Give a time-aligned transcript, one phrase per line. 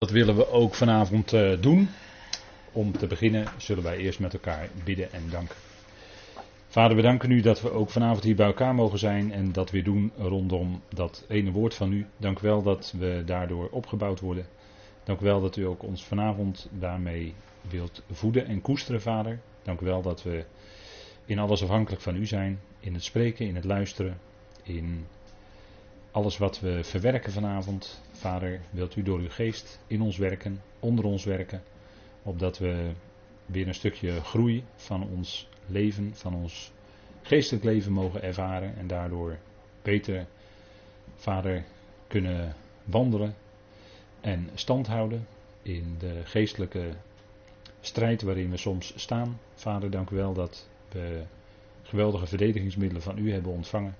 [0.00, 1.88] Dat willen we ook vanavond uh, doen.
[2.72, 5.56] Om te beginnen zullen wij eerst met elkaar bidden en danken.
[6.68, 9.70] Vader, we danken u dat we ook vanavond hier bij elkaar mogen zijn en dat
[9.70, 12.06] weer doen rondom dat ene woord van u.
[12.16, 14.46] Dank wel dat we daardoor opgebouwd worden.
[15.04, 19.40] Dank wel dat u ook ons vanavond daarmee wilt voeden en koesteren, Vader.
[19.62, 20.44] Dank u wel dat we
[21.24, 22.60] in alles afhankelijk van u zijn.
[22.80, 24.18] In het spreken, in het luisteren,
[24.62, 25.06] in
[26.10, 28.00] alles wat we verwerken vanavond.
[28.20, 31.62] Vader, wilt u door uw geest in ons werken, onder ons werken,
[32.22, 32.90] opdat we
[33.46, 36.72] weer een stukje groei van ons leven, van ons
[37.22, 39.38] geestelijk leven mogen ervaren en daardoor
[39.82, 40.26] beter,
[41.16, 41.64] Vader,
[42.06, 42.54] kunnen
[42.84, 43.34] wandelen
[44.20, 45.26] en stand houden
[45.62, 46.90] in de geestelijke
[47.80, 49.40] strijd waarin we soms staan.
[49.54, 51.22] Vader, dank u wel dat we
[51.82, 53.96] geweldige verdedigingsmiddelen van u hebben ontvangen.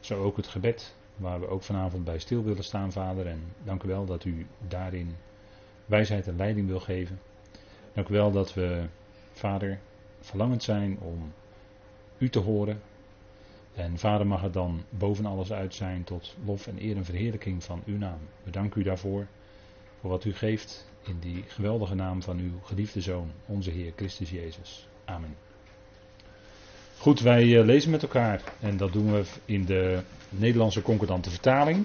[0.00, 3.26] Zo ook het gebed waar we ook vanavond bij stil willen staan, Vader.
[3.26, 5.16] En dank u wel dat u daarin
[5.86, 7.20] wijsheid en leiding wil geven.
[7.94, 8.86] Dank u wel dat we,
[9.32, 9.78] Vader,
[10.20, 11.32] verlangend zijn om
[12.18, 12.80] u te horen.
[13.74, 17.64] En Vader mag het dan boven alles uit zijn tot lof en eer en verheerlijking
[17.64, 18.18] van uw naam.
[18.42, 19.26] We u daarvoor,
[20.00, 24.30] voor wat u geeft in die geweldige naam van uw geliefde Zoon, onze Heer Christus
[24.30, 24.88] Jezus.
[25.04, 25.47] Amen.
[26.98, 31.84] Goed, wij eh, lezen met elkaar en dat doen we in de Nederlandse concordante vertaling.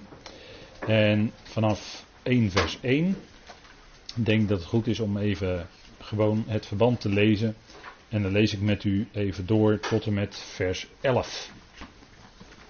[0.88, 3.16] En vanaf 1 vers 1
[4.16, 5.68] ik denk dat het goed is om even
[6.00, 7.56] gewoon het verband te lezen.
[8.10, 11.52] En dan lees ik met u even door tot en met vers 11.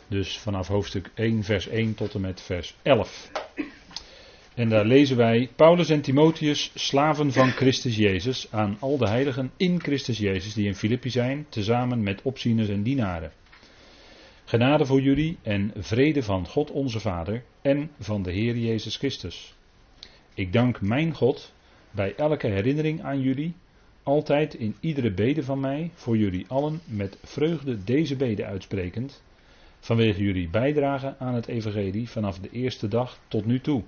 [0.08, 3.30] Dus vanaf hoofdstuk 1 vers 1 tot en met vers 11.
[4.56, 9.52] En daar lezen wij Paulus en Timotheus, slaven van Christus Jezus, aan al de heiligen
[9.58, 13.32] in Christus Jezus die in Filippi zijn, tezamen met opzieners en dienaren.
[14.46, 19.56] Genade voor jullie en vrede van God onze Vader en van de Heer Jezus Christus.
[20.34, 21.54] Ik dank mijn God
[21.92, 23.54] bij elke herinnering aan jullie,
[24.04, 29.24] altijd in iedere bede van mij, voor jullie allen met vreugde deze bede uitsprekend,
[29.80, 33.84] vanwege jullie bijdrage aan het Evangelie vanaf de eerste dag tot nu toe.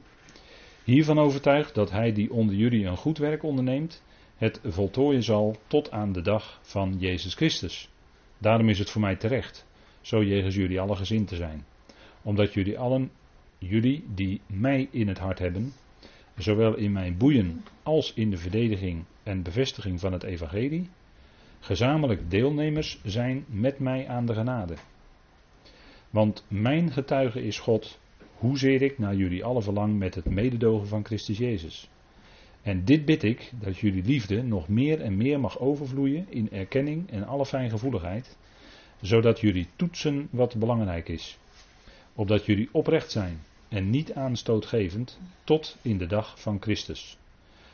[0.85, 4.03] Hiervan overtuigd dat hij die onder jullie een goed werk onderneemt,
[4.35, 7.89] het voltooien zal tot aan de dag van Jezus Christus.
[8.37, 9.65] Daarom is het voor mij terecht
[10.01, 11.65] zo jegens jullie alle gezin te zijn.
[12.21, 13.11] Omdat jullie allen,
[13.57, 15.73] jullie die mij in het hart hebben,
[16.37, 20.89] zowel in mijn boeien als in de verdediging en bevestiging van het evangelie,
[21.59, 24.75] gezamenlijk deelnemers zijn met mij aan de genade.
[26.09, 27.99] Want mijn getuige is God,
[28.37, 31.89] hoezeer ik naar jullie alle verlang met het mededogen van Christus Jezus.
[32.61, 37.09] En dit bid ik, dat jullie liefde nog meer en meer mag overvloeien in erkenning
[37.11, 38.37] en alle fijngevoeligheid,
[39.01, 41.37] zodat jullie toetsen wat belangrijk is.
[42.15, 47.17] Opdat jullie oprecht zijn en niet aanstootgevend tot in de dag van Christus.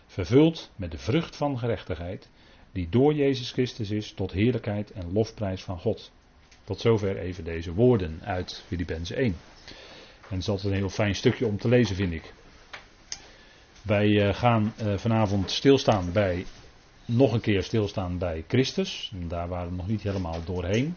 [0.08, 2.30] Vervuld met de vrucht van gerechtigheid,
[2.72, 6.12] die door Jezus Christus is tot heerlijkheid en lofprijs van God.
[6.64, 9.36] Tot zover even deze woorden uit Filippenzen 1.
[10.32, 12.34] En het is altijd een heel fijn stukje om te lezen, vind ik.
[13.82, 16.46] Wij eh, gaan eh, vanavond stilstaan bij,
[17.06, 19.12] nog een keer stilstaan bij Christus.
[19.28, 20.96] Daar waren we nog niet helemaal doorheen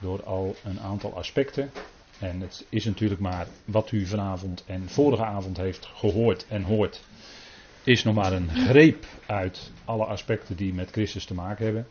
[0.00, 1.70] door al een aantal aspecten.
[2.18, 7.02] En het is natuurlijk maar wat u vanavond en vorige avond heeft gehoord en hoort,
[7.84, 11.86] is nog maar een greep uit alle aspecten die met Christus te maken hebben.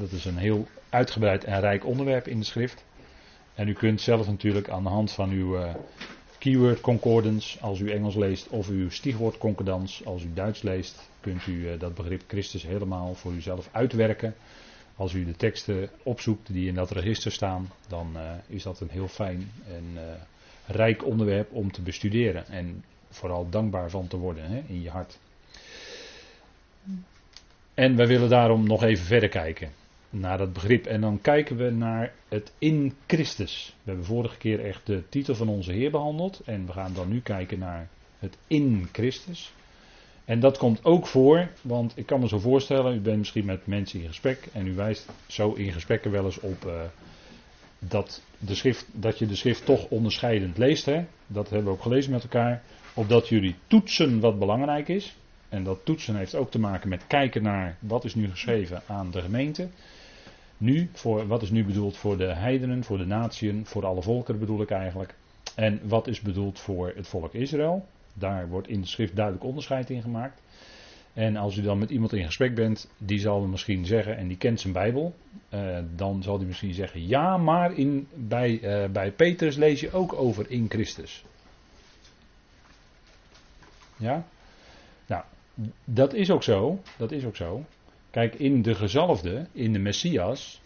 [0.00, 2.84] dat is een heel uitgebreid en rijk onderwerp in de schrift.
[3.58, 5.74] En u kunt zelf natuurlijk aan de hand van uw uh,
[6.38, 11.46] keyword concordance, als u Engels leest, of uw stichwoord concordance, als u Duits leest, kunt
[11.46, 14.34] u uh, dat begrip Christus helemaal voor uzelf uitwerken.
[14.96, 18.90] Als u de teksten opzoekt die in dat register staan, dan uh, is dat een
[18.90, 19.84] heel fijn en
[20.66, 22.46] rijk onderwerp om te bestuderen.
[22.46, 25.18] En vooral dankbaar van te worden hè, in je hart.
[27.74, 29.70] En wij willen daarom nog even verder kijken
[30.10, 30.86] naar dat begrip.
[30.86, 33.74] En dan kijken we naar het in Christus.
[33.82, 36.40] We hebben vorige keer echt de titel van onze Heer behandeld.
[36.44, 37.88] En we gaan dan nu kijken naar
[38.18, 39.52] het in Christus.
[40.24, 43.66] En dat komt ook voor, want ik kan me zo voorstellen, u bent misschien met
[43.66, 46.80] mensen in gesprek en u wijst zo in gesprekken wel eens op uh,
[47.78, 50.84] dat, de schrift, dat je de schrift toch onderscheidend leest.
[50.84, 51.04] Hè?
[51.26, 52.62] Dat hebben we ook gelezen met elkaar.
[52.94, 55.16] Opdat jullie toetsen wat belangrijk is.
[55.48, 59.10] En dat toetsen heeft ook te maken met kijken naar wat is nu geschreven aan
[59.10, 59.68] de gemeente.
[60.58, 64.40] Nu, voor, wat is nu bedoeld voor de heidenen, voor de natieën, voor alle volkeren
[64.40, 65.14] bedoel ik eigenlijk.
[65.54, 67.86] En wat is bedoeld voor het volk Israël.
[68.14, 70.42] Daar wordt in de schrift duidelijk onderscheid in gemaakt.
[71.12, 74.36] En als u dan met iemand in gesprek bent, die zal misschien zeggen, en die
[74.36, 75.14] kent zijn Bijbel,
[75.54, 79.92] uh, dan zal die misschien zeggen, ja, maar in, bij, uh, bij Petrus lees je
[79.92, 81.24] ook over in Christus.
[83.96, 84.24] Ja?
[85.06, 85.24] Nou,
[85.84, 86.80] dat is ook zo.
[86.96, 87.64] Dat is ook zo.
[88.10, 90.60] Kijk, in de gezalfde, in de Messias,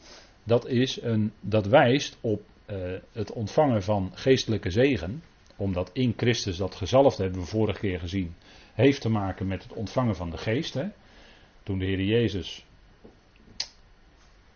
[0.45, 2.77] dat, is een, dat wijst op uh,
[3.13, 5.23] het ontvangen van geestelijke zegen.
[5.57, 8.35] Omdat in Christus dat gezalfde, hebben we vorige keer gezien,
[8.75, 10.75] heeft te maken met het ontvangen van de geest.
[10.75, 10.85] Hè?
[11.63, 12.65] Toen de Heer Jezus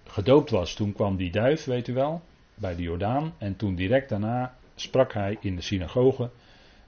[0.04, 2.22] gedoopt was, toen kwam die duif, weet u wel,
[2.54, 3.34] bij de Jordaan.
[3.38, 6.30] En toen direct daarna sprak hij in de synagoge.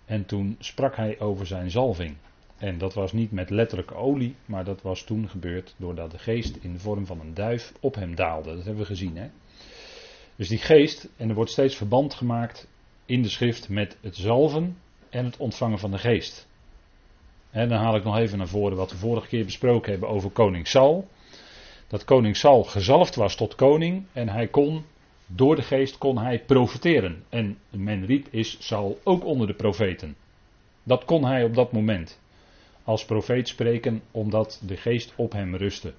[0.04, 2.16] En toen sprak hij over zijn zalving.
[2.58, 6.56] En dat was niet met letterlijke olie, maar dat was toen gebeurd doordat de geest
[6.56, 8.54] in de vorm van een duif op hem daalde.
[8.54, 9.16] Dat hebben we gezien.
[9.16, 9.28] Hè?
[10.36, 12.68] Dus die geest, en er wordt steeds verband gemaakt
[13.06, 14.78] in de schrift met het zalven
[15.10, 16.48] en het ontvangen van de geest.
[17.50, 20.30] En dan haal ik nog even naar voren wat we vorige keer besproken hebben over
[20.30, 21.08] koning Saul.
[21.86, 24.84] Dat koning Saul gezalfd was tot koning en hij kon,
[25.26, 27.24] door de geest kon hij profeteren.
[27.28, 30.16] En men riep is Saul ook onder de profeten.
[30.82, 32.18] Dat kon hij op dat moment
[32.88, 35.92] als profeet spreken omdat de geest op hem rustte.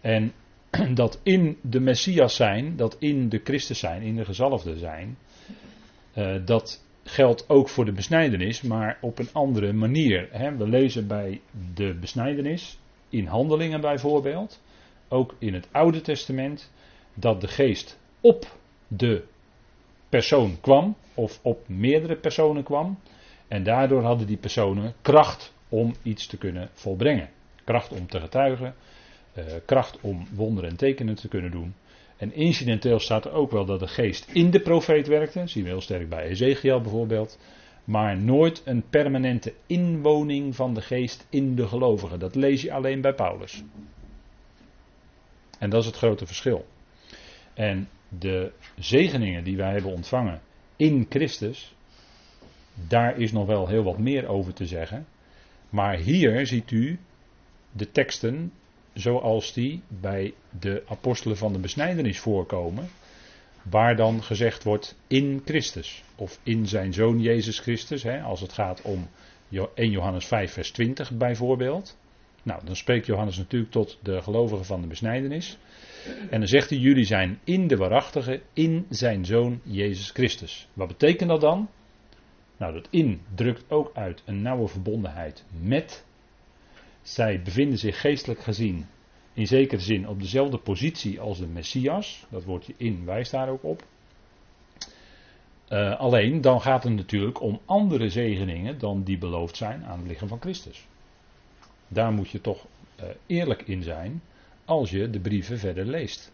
[0.00, 0.32] En
[0.94, 5.18] dat in de Messias zijn, dat in de Christus zijn, in de gezalfde zijn,
[6.14, 10.28] uh, dat geldt ook voor de besnijdenis, maar op een andere manier.
[10.30, 10.56] Hè.
[10.56, 11.40] We lezen bij
[11.74, 12.78] de besnijdenis,
[13.08, 14.62] in handelingen bijvoorbeeld,
[15.08, 16.72] ook in het Oude Testament,
[17.14, 18.56] dat de geest op
[18.88, 19.24] de
[20.08, 22.98] persoon kwam, of op meerdere personen kwam,
[23.48, 27.28] en daardoor hadden die personen kracht om iets te kunnen volbrengen.
[27.64, 28.74] Kracht om te getuigen,
[29.38, 31.74] uh, kracht om wonderen en tekenen te kunnen doen.
[32.16, 35.46] En incidenteel staat er ook wel dat de geest in de profeet werkte.
[35.46, 37.38] zien we heel sterk bij Ezekiel bijvoorbeeld.
[37.84, 42.18] Maar nooit een permanente inwoning van de geest in de gelovigen.
[42.18, 43.62] Dat lees je alleen bij Paulus.
[45.58, 46.66] En dat is het grote verschil.
[47.54, 50.40] En de zegeningen die wij hebben ontvangen
[50.76, 51.74] in Christus,
[52.88, 55.06] daar is nog wel heel wat meer over te zeggen.
[55.70, 56.98] Maar hier ziet u
[57.72, 58.52] de teksten
[58.94, 62.88] zoals die bij de apostelen van de besnijdenis voorkomen,
[63.62, 68.52] waar dan gezegd wordt in Christus of in zijn zoon Jezus Christus, hè, als het
[68.52, 69.08] gaat om
[69.74, 71.98] 1 Johannes 5 vers 20 bijvoorbeeld.
[72.42, 75.58] Nou, dan spreekt Johannes natuurlijk tot de gelovigen van de besnijdenis.
[76.30, 80.68] En dan zegt hij, jullie zijn in de waarachtige, in zijn zoon Jezus Christus.
[80.72, 81.68] Wat betekent dat dan?
[82.60, 86.04] Nou, dat in drukt ook uit een nauwe verbondenheid met.
[87.02, 88.86] Zij bevinden zich geestelijk gezien
[89.32, 92.26] in zekere zin op dezelfde positie als de Messias.
[92.28, 93.84] Dat woordje in wijst daar ook op.
[95.68, 100.08] Uh, alleen dan gaat het natuurlijk om andere zegeningen dan die beloofd zijn aan het
[100.08, 100.86] lichaam van Christus.
[101.88, 102.66] Daar moet je toch
[103.00, 104.22] uh, eerlijk in zijn
[104.64, 106.32] als je de brieven verder leest.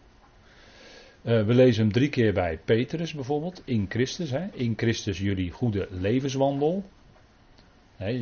[1.21, 4.31] Uh, we lezen hem drie keer bij Petrus bijvoorbeeld, in Christus.
[4.31, 6.83] Hè, in Christus jullie goede levenswandel.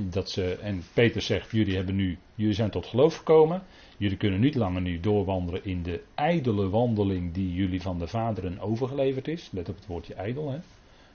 [0.09, 3.63] dat ze, en Petrus zegt, jullie, hebben nu, jullie zijn tot geloof gekomen.
[3.97, 8.59] Jullie kunnen niet langer nu doorwandelen in de ijdele wandeling die jullie van de vaderen
[8.59, 9.49] overgeleverd is.
[9.51, 10.51] Let op het woordje ijdel.
[10.51, 10.59] Hè.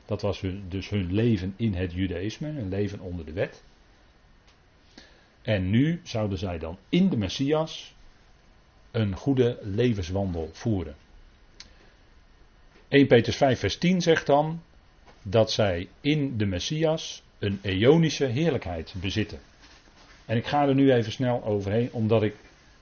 [0.06, 3.62] Dat was dus hun leven in het judaïsme, hun leven onder de wet.
[5.42, 7.94] En nu zouden zij dan in de Messias
[8.90, 10.94] een goede levenswandel voeren.
[12.90, 14.62] 1 Petrus 5 vers 10 zegt dan
[15.22, 19.38] dat zij in de Messias een eonische heerlijkheid bezitten.
[20.26, 22.34] En ik ga er nu even snel overheen, omdat ik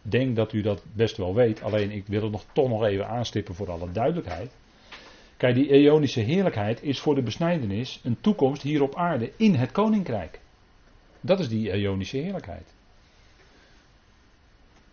[0.03, 1.63] denk dat u dat best wel weet.
[1.63, 4.51] Alleen ik wil het nog, toch nog even aanstippen voor alle duidelijkheid.
[5.37, 9.73] Kijk, die eonische heerlijkheid is voor de besnijdenis een toekomst hier op aarde in het
[9.73, 10.41] koninkrijk.
[11.21, 12.75] Dat is die eonische heerlijkheid.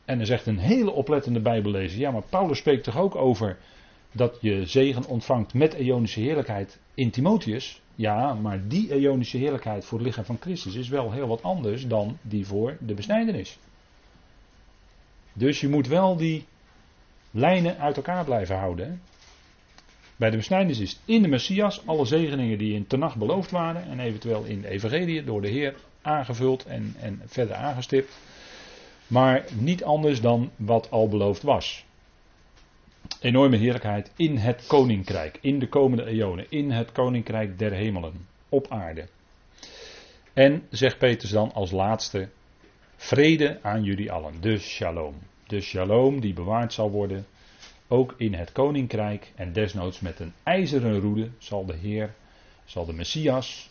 [0.05, 3.57] En er zegt een hele oplettende Bijbellezer: ja, maar Paulus spreekt toch ook over
[4.15, 7.81] dat je zegen ontvangt met eonische heerlijkheid in Timotheus.
[7.95, 11.87] Ja, maar die eonische heerlijkheid voor het lichaam van Christus is wel heel wat anders
[11.87, 13.57] dan die voor de besnijdenis.
[15.33, 16.45] Dus je moet wel die
[17.31, 19.01] lijnen uit elkaar blijven houden.
[20.15, 23.99] Bij de besnijdenis is in de Messias alle zegeningen die in Tenach beloofd waren en
[23.99, 28.17] eventueel in de Evangelie door de Heer aangevuld en, en verder aangestipt.
[29.07, 31.84] Maar niet anders dan wat al beloofd was.
[33.21, 38.67] Enorme heerlijkheid in het koninkrijk, in de komende eonen, in het koninkrijk der hemelen, op
[38.69, 39.07] aarde.
[40.33, 42.29] En, zegt Petrus dan als laatste,
[42.95, 45.15] Vrede aan jullie allen, de shalom.
[45.47, 47.25] De shalom die bewaard zal worden,
[47.87, 52.13] ook in het koninkrijk en desnoods met een ijzeren roede zal de Heer,
[52.65, 53.69] zal de Messias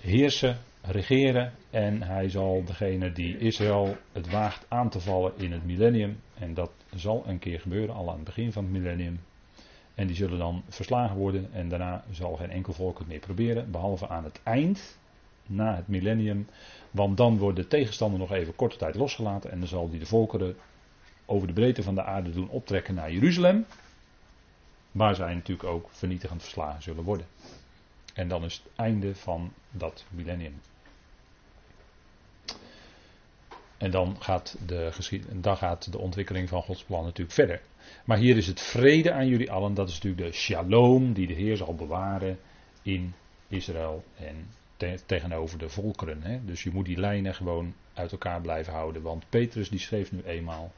[0.00, 5.64] heersen, regeren en hij zal degene die Israël het waagt aan te vallen in het
[5.64, 9.20] millennium, en dat zal een keer gebeuren, al aan het begin van het millennium,
[9.94, 13.70] en die zullen dan verslagen worden en daarna zal geen enkel volk het meer proberen,
[13.70, 14.98] behalve aan het eind
[15.46, 16.48] na het millennium.
[16.90, 19.50] Want dan wordt de tegenstander nog even korte tijd losgelaten.
[19.50, 20.56] En dan zal hij de volkeren
[21.26, 23.66] over de breedte van de aarde doen optrekken naar Jeruzalem.
[24.92, 27.26] Waar zij natuurlijk ook vernietigend verslagen zullen worden.
[28.14, 30.60] En dan is het einde van dat millennium.
[33.78, 34.92] En dan gaat, de
[35.32, 37.60] dan gaat de ontwikkeling van Gods plan natuurlijk verder.
[38.04, 39.74] Maar hier is het vrede aan jullie allen.
[39.74, 42.38] Dat is natuurlijk de shalom die de Heer zal bewaren
[42.82, 43.14] in
[43.48, 44.46] Israël en
[45.06, 46.22] tegenover de volkeren.
[46.22, 46.44] Hè.
[46.44, 49.02] Dus je moet die lijnen gewoon uit elkaar blijven houden.
[49.02, 50.72] Want Petrus die schreef nu eenmaal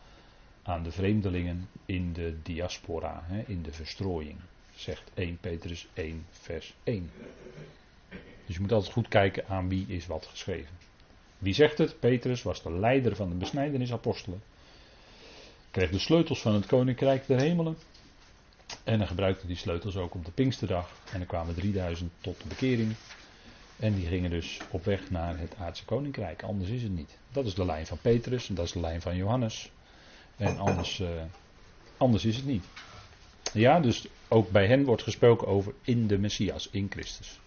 [0.62, 4.38] aan de vreemdelingen in de diaspora, hè, in de verstrooiing.
[4.74, 7.10] Zegt 1 Petrus 1 vers 1.
[8.46, 10.87] Dus je moet altijd goed kijken aan wie is wat geschreven.
[11.38, 12.00] Wie zegt het?
[12.00, 14.42] Petrus was de leider van de besnijdenisapostelen.
[15.70, 17.76] Kreeg de sleutels van het koninkrijk der hemelen.
[18.84, 20.90] En hij gebruikte die sleutels ook op de Pinksterdag.
[21.12, 22.94] En er kwamen 3000 tot de bekering.
[23.76, 26.42] En die gingen dus op weg naar het aardse koninkrijk.
[26.42, 27.18] Anders is het niet.
[27.32, 29.70] Dat is de lijn van Petrus en dat is de lijn van Johannes.
[30.36, 31.08] En anders, uh,
[31.96, 32.64] anders is het niet.
[33.52, 37.40] Ja, dus ook bij hen wordt gesproken over in de Messias, in Christus.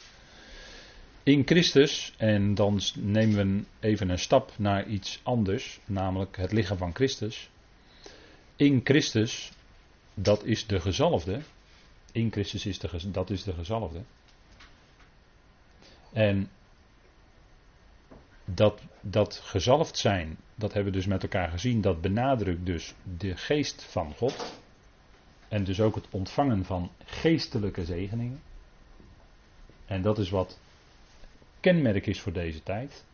[1.24, 6.78] In Christus, en dan nemen we even een stap naar iets anders, namelijk het lichaam
[6.78, 7.50] van Christus.
[8.56, 9.52] In Christus,
[10.14, 11.42] dat is de gezalfde.
[12.12, 14.02] In Christus is de, dat is de gezalfde.
[16.14, 16.50] En
[18.46, 23.38] dat, dat gezalfd zijn, dat hebben we dus met elkaar gezien, dat benadrukt dus de
[23.38, 24.62] geest van God.
[25.48, 28.42] En dus ook het ontvangen van geestelijke zegeningen.
[29.86, 30.60] En dat is wat
[31.62, 33.06] kenmerk is voor deze tijd.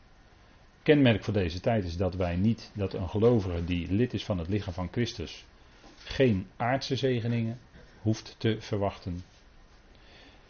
[0.83, 4.37] Kenmerk voor deze tijd is dat wij niet, dat een gelovige die lid is van
[4.37, 5.45] het lichaam van Christus,
[6.03, 7.59] geen aardse zegeningen
[8.01, 9.23] hoeft te verwachten.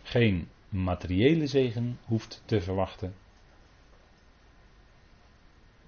[0.03, 3.13] Geen materiële zegen hoeft te verwachten.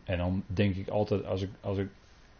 [0.03, 1.87] En dan denk ik altijd, als ik, als ik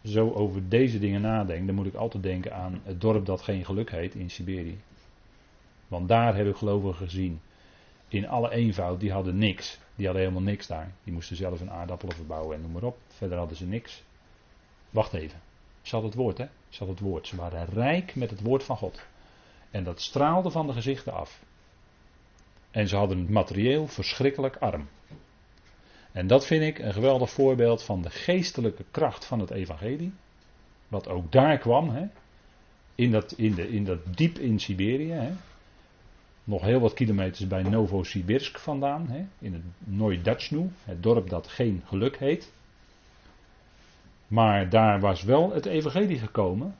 [0.04, 3.64] zo over deze dingen nadenk, dan moet ik altijd denken aan het dorp dat geen
[3.64, 4.78] geluk heet in Siberië.
[5.88, 7.40] Want daar heb ik gelovigen gezien,
[8.10, 9.78] in alle eenvoud, die hadden niks.
[9.94, 10.92] Die hadden helemaal niks daar.
[11.04, 12.98] Die moesten zelf een aardappelen verbouwen en noem maar op.
[13.08, 14.02] Verder hadden ze niks.
[14.90, 15.40] Wacht even.
[15.82, 16.44] Ze hadden het woord, hè?
[16.68, 17.26] Ze hadden het woord.
[17.26, 19.06] Ze waren rijk met het woord van God.
[19.70, 21.42] En dat straalde van de gezichten af.
[22.70, 24.88] En ze hadden het materieel verschrikkelijk arm.
[26.12, 30.12] En dat vind ik een geweldig voorbeeld van de geestelijke kracht van het evangelie.
[30.88, 32.06] Wat ook daar kwam, hè?
[32.94, 35.12] In, dat, in, de, in dat diep in Siberië.
[35.12, 35.32] Hè?
[36.50, 39.26] Nog heel wat kilometers bij Novosibirsk vandaan, hè?
[39.38, 42.52] in het Noydachnu, het dorp dat geen geluk heet.
[44.26, 46.74] Maar daar was wel het evangelie gekomen.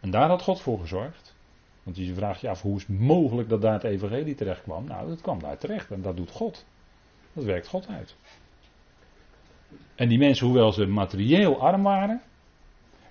[0.00, 1.34] En daar had God voor gezorgd.
[1.82, 4.84] Want je vraagt je af hoe is het mogelijk dat daar het evangelie terecht kwam.
[4.84, 6.66] Nou, dat kwam daar terecht en dat doet God.
[7.32, 8.16] Dat werkt God uit.
[9.94, 12.22] En die mensen, hoewel ze materieel arm waren,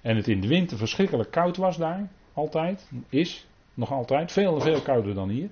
[0.01, 4.61] en het in de winter verschrikkelijk koud was daar, altijd, is, nog altijd, veel en
[4.61, 5.49] veel kouder dan hier.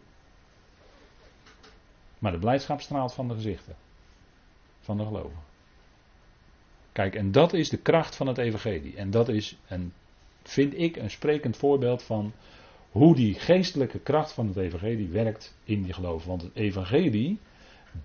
[2.19, 3.75] Maar de blijdschap straalt van de gezichten.
[4.79, 5.39] Van de geloven.
[6.91, 8.95] Kijk, en dat is de kracht van het evangelie.
[8.95, 9.93] En dat is, een,
[10.43, 12.33] vind ik, een sprekend voorbeeld van
[12.91, 16.29] hoe die geestelijke kracht van het evangelie werkt in die geloven.
[16.29, 17.39] Want het evangelie,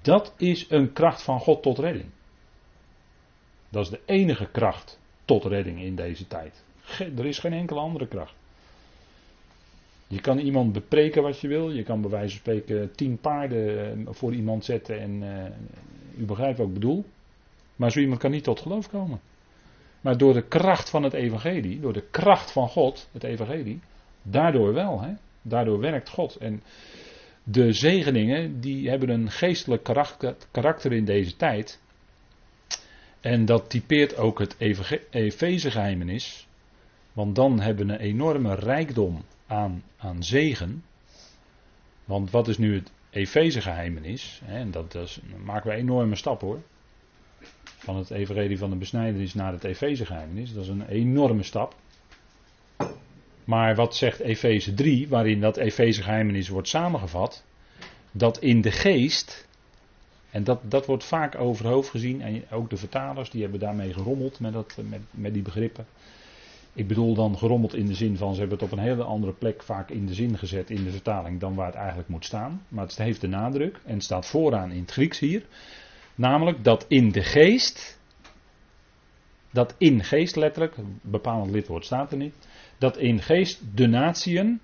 [0.03, 2.11] dat is een kracht van God tot redding.
[3.69, 6.65] Dat is de enige kracht tot redding in deze tijd.
[6.99, 8.35] er is geen enkele andere kracht.
[10.13, 11.71] Je kan iemand bepreken wat je wil.
[11.71, 16.25] Je kan bij wijze van spreken tien paarden eh, voor iemand zetten en uh, u
[16.25, 17.05] begrijpt wat ik bedoel.
[17.77, 19.21] Maar zo iemand kan niet tot geloof komen.
[20.01, 23.81] Maar door de kracht van het evangelie, door de kracht van God, het evangelie,
[24.23, 25.01] daardoor wel.
[25.01, 25.13] Hè?
[25.43, 26.37] Daardoor werkt God.
[26.37, 26.63] En
[27.45, 29.83] de zegeningen, die hebben een geestelijk
[30.51, 31.81] karakter, in deze tijd.
[33.21, 34.57] En dat typeert ook het
[35.11, 35.71] Efeze
[37.13, 40.85] Want dan hebben we een enorme rijkdom aan, aan zegen.
[42.05, 44.43] Want wat is nu het Efeze-geheimenis?
[44.47, 46.61] En dat, dat is, maken we een enorme stap hoor.
[47.65, 50.53] Van het evangelie van de besnijdenis naar het Efeze-geheimenis.
[50.53, 51.75] Dat is een enorme stap.
[53.45, 57.45] Maar wat zegt Efeze 3, waarin dat Efeze-geheimenis wordt samengevat?
[58.13, 59.49] Dat in de geest,
[60.31, 64.41] en dat, dat wordt vaak overhoofd gezien, en ook de vertalers die hebben daarmee gerommeld
[64.41, 65.87] met, dat, met, met die begrippen.
[66.75, 69.33] Ik bedoel dan gerommeld in de zin van ze hebben het op een hele andere
[69.33, 72.67] plek vaak in de zin gezet in de vertaling dan waar het eigenlijk moet staan.
[72.69, 75.47] Maar het heeft de nadruk en het staat vooraan in het Grieks hier.
[76.15, 78.01] Namelijk dat in de geest,
[79.51, 82.35] dat in geest letterlijk, bepalend lidwoord staat er niet,
[82.79, 84.61] dat in geest de natieën,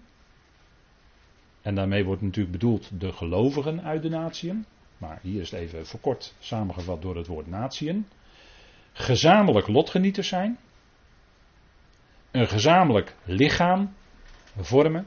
[1.62, 4.64] en daarmee wordt natuurlijk bedoeld de gelovigen uit de natieën,
[4.98, 8.06] maar hier is het even verkort samengevat door het woord natieën.
[8.92, 10.58] Gezamenlijk lotgenieters zijn.
[12.30, 13.94] Een gezamenlijk lichaam
[14.56, 15.06] vormen.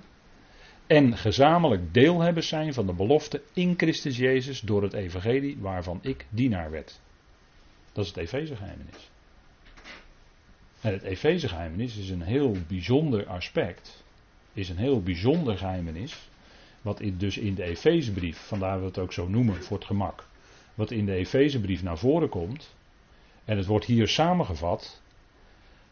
[0.88, 6.25] En gezamenlijk deelhebbers zijn van de belofte in Christus Jezus door het evangelie waarvan ik
[6.30, 7.00] dienaar werd.
[7.92, 9.10] Dat is het Efezegeheimenis.
[10.82, 14.04] En het Efezegeheimenis is een heel bijzonder aspect.
[14.54, 16.30] Is een heel bijzonder geheimenis.
[16.82, 20.28] Wat dus in de Efezebrief, vandaar we het ook zo noemen voor het gemak.
[20.74, 22.75] Wat in de Efezebrief naar voren komt.
[23.46, 25.01] En het wordt hier samengevat.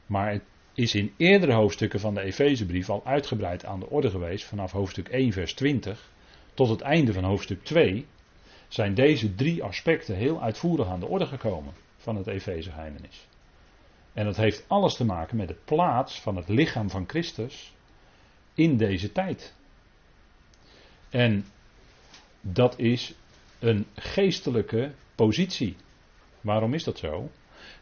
[0.05, 0.43] Maar het
[0.79, 4.45] is in eerdere hoofdstukken van de Efezebrief al uitgebreid aan de orde geweest.
[4.45, 6.09] Vanaf hoofdstuk 1 vers 20
[6.53, 8.05] tot het einde van hoofdstuk 2
[8.67, 13.27] zijn deze drie aspecten heel uitvoerig aan de orde gekomen van het Efezegeheimenis.
[14.13, 17.73] En dat heeft alles te maken met de plaats van het lichaam van Christus
[18.53, 19.53] in deze tijd.
[21.09, 21.45] En
[22.41, 23.13] dat is
[23.59, 25.75] een geestelijke positie.
[26.41, 27.29] Waarom is dat zo?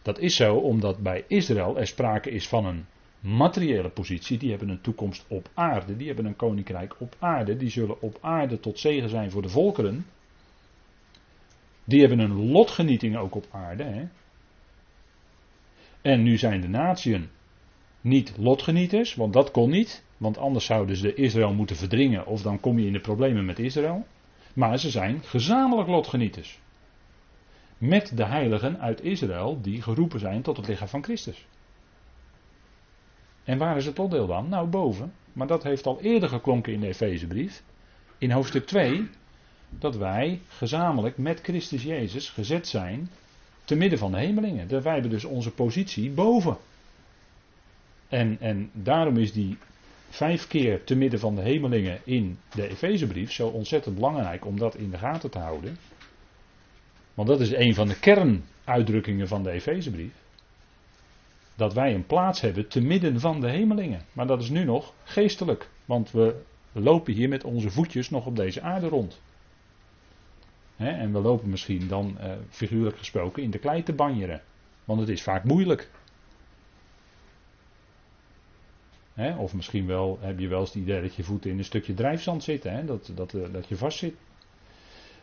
[0.07, 2.85] Dat is zo omdat bij Israël er sprake is van een
[3.19, 4.37] materiële positie.
[4.37, 5.95] Die hebben een toekomst op aarde.
[5.95, 7.57] Die hebben een koninkrijk op aarde.
[7.57, 10.05] Die zullen op aarde tot zegen zijn voor de volkeren.
[11.83, 13.83] Die hebben een lotgenieting ook op aarde.
[13.83, 14.07] Hè?
[16.01, 17.29] En nu zijn de natieën
[18.01, 20.03] niet lotgenieters, want dat kon niet.
[20.17, 23.59] Want anders zouden ze Israël moeten verdringen of dan kom je in de problemen met
[23.59, 24.05] Israël.
[24.53, 26.59] Maar ze zijn gezamenlijk lotgenieters.
[27.77, 31.45] Met de heiligen uit Israël die geroepen zijn tot het lichaam van Christus.
[33.43, 34.49] En waar is het oordeel dan?
[34.49, 35.13] Nou, boven.
[35.33, 37.63] Maar dat heeft al eerder geklonken in de Efezebrief.
[38.17, 39.09] In hoofdstuk 2.
[39.69, 43.09] Dat wij gezamenlijk met Christus Jezus gezet zijn
[43.63, 44.67] te midden van de hemelingen.
[44.67, 46.57] Dat wij hebben dus onze positie boven.
[48.07, 49.57] En, en daarom is die
[50.09, 54.75] vijf keer te midden van de hemelingen in de Efezebrief zo ontzettend belangrijk om dat
[54.75, 55.77] in de gaten te houden.
[57.17, 60.13] Want dat is een van de kernuitdrukkingen van de Efezebrief.
[61.55, 64.01] Dat wij een plaats hebben te midden van de hemelingen.
[64.13, 65.69] Maar dat is nu nog geestelijk.
[65.85, 69.21] Want we lopen hier met onze voetjes nog op deze aarde rond.
[70.75, 74.41] en we lopen misschien dan, uh, figuurlijk gesproken, in de klei te banjeren.
[74.85, 75.89] Want het is vaak moeilijk.
[79.37, 81.93] of misschien wel heb je wel eens het idee dat je voeten in een stukje
[81.93, 84.15] drijfzand zitten, dat, dat, eh, dat je vast zit.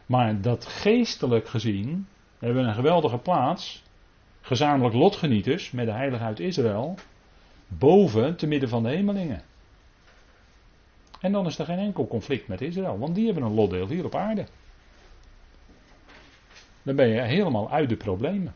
[0.07, 2.07] Maar dat geestelijk gezien
[2.39, 3.83] hebben we een geweldige plaats,
[4.41, 6.95] gezamenlijk lotgenieters met de heilige uit Israël,
[7.69, 9.43] boven te midden van de hemelingen.
[11.21, 14.05] En dan is er geen enkel conflict met Israël, want die hebben een lotdeel hier
[14.05, 14.47] op aarde.
[16.83, 18.55] Dan ben je helemaal uit de problemen.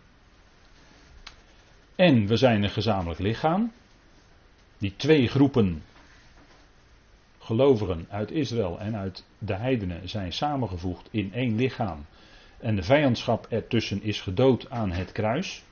[1.97, 3.73] En we zijn een gezamenlijk lichaam.
[4.79, 5.83] Die twee groepen
[7.49, 12.07] gelovigen uit Israël en uit de heidenen zijn samengevoegd in één lichaam.
[12.61, 15.63] En de vijandschap ertussen is gedood aan het kruis.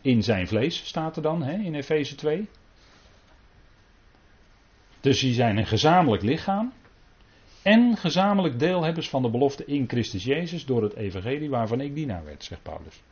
[0.00, 2.48] In zijn vlees staat er dan hè, in Efeze 2.
[5.00, 6.72] Dus die zijn een gezamenlijk lichaam.
[7.62, 12.24] En gezamenlijk deelhebbers van de belofte in Christus Jezus door het evangelie waarvan ik dienaar
[12.24, 13.02] werd, zegt Paulus.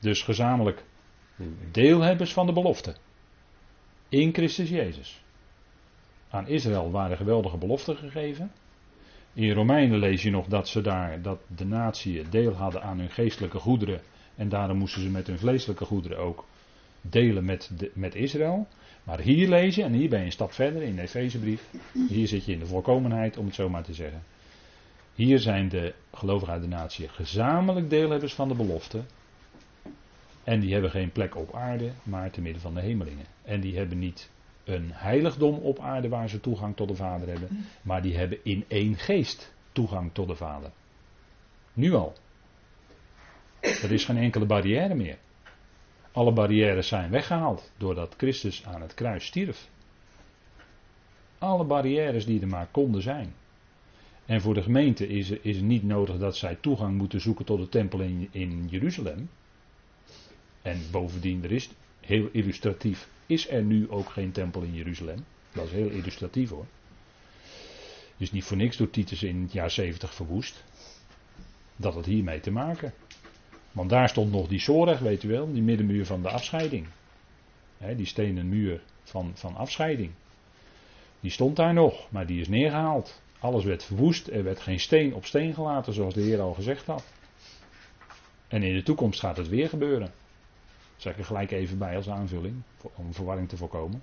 [0.00, 0.84] Dus gezamenlijk
[1.70, 2.96] deelhebbers van de belofte.
[4.08, 5.24] In Christus Jezus.
[6.36, 8.50] Aan Israël waren geweldige beloften gegeven.
[9.32, 13.10] In Romeinen lees je nog dat ze daar, dat de natie deel hadden aan hun
[13.10, 14.00] geestelijke goederen.
[14.34, 16.44] En daarom moesten ze met hun vleeselijke goederen ook
[17.00, 18.66] delen met, met Israël.
[19.04, 21.70] Maar hier lees je, en hier ben je een stap verder in de Efezebrief.
[22.08, 24.22] Hier zit je in de volkomenheid, om het zo maar te zeggen.
[25.14, 29.00] Hier zijn de gelovigen uit de natie gezamenlijk deelhebbers van de belofte.
[30.44, 33.26] En die hebben geen plek op aarde, maar te midden van de hemelingen.
[33.42, 34.30] En die hebben niet
[34.66, 38.64] een heiligdom op aarde waar ze toegang tot de Vader hebben, maar die hebben in
[38.68, 40.70] één geest toegang tot de Vader.
[41.72, 42.14] Nu al.
[43.60, 45.18] Er is geen enkele barrière meer.
[46.12, 49.68] Alle barrières zijn weggehaald doordat Christus aan het kruis stierf.
[51.38, 53.34] Alle barrières die er maar konden zijn.
[54.24, 57.58] En voor de gemeente is, is het niet nodig dat zij toegang moeten zoeken tot
[57.58, 59.30] de tempel in, in Jeruzalem.
[60.62, 65.24] En bovendien, er is heel illustratief, is er nu ook geen tempel in Jeruzalem.
[65.52, 66.66] Dat is heel illustratief hoor.
[68.16, 70.64] Dus niet voor niks door Titus in het jaar 70 verwoest.
[71.76, 72.92] Dat had hiermee te maken.
[73.72, 76.86] Want daar stond nog die Soreg, weet u wel, die middenmuur van de afscheiding.
[77.96, 80.10] die stenen muur van, van afscheiding.
[81.20, 83.22] Die stond daar nog, maar die is neergehaald.
[83.38, 86.86] Alles werd verwoest, er werd geen steen op steen gelaten, zoals de Heer al gezegd
[86.86, 87.04] had.
[88.48, 90.12] En in de toekomst gaat het weer gebeuren.
[90.96, 92.62] Zeg ik er gelijk even bij als aanvulling,
[92.94, 94.02] om verwarring te voorkomen.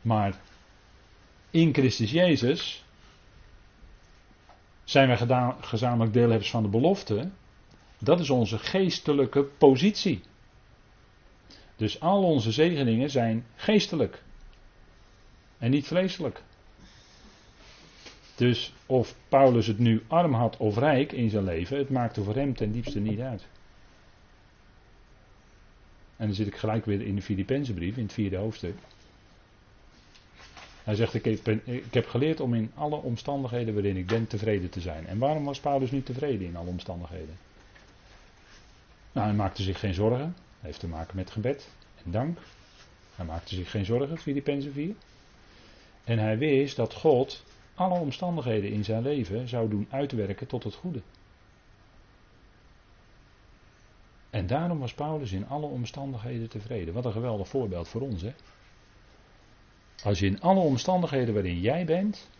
[0.00, 0.40] Maar
[1.50, 2.84] in Christus Jezus
[4.84, 7.30] Zijn wij gezamenlijk deelhebbers van de belofte?
[7.98, 10.20] Dat is onze geestelijke positie.
[11.76, 14.22] Dus al onze zegeningen zijn geestelijk.
[15.58, 16.42] En niet vleeselijk.
[18.34, 22.34] Dus of Paulus het nu arm had of rijk in zijn leven, het maakte voor
[22.34, 23.46] hem ten diepste niet uit.
[26.22, 28.74] En dan zit ik gelijk weer in de Filipijnse in het vierde hoofdstuk.
[30.82, 34.70] Hij zegt, ik heb, ik heb geleerd om in alle omstandigheden waarin ik ben tevreden
[34.70, 35.06] te zijn.
[35.06, 37.36] En waarom was Paulus niet tevreden in alle omstandigheden?
[39.12, 40.18] Nou, hij maakte zich geen zorgen.
[40.26, 41.68] Dat heeft te maken met gebed
[42.04, 42.38] en dank.
[43.14, 44.94] Hij maakte zich geen zorgen, Filippenzen 4.
[46.04, 50.74] En hij wist dat God alle omstandigheden in zijn leven zou doen uitwerken tot het
[50.74, 51.00] goede.
[54.32, 56.94] En daarom was Paulus in alle omstandigheden tevreden.
[56.94, 58.32] Wat een geweldig voorbeeld voor ons, hè?
[60.04, 62.30] Als je in alle omstandigheden waarin jij bent,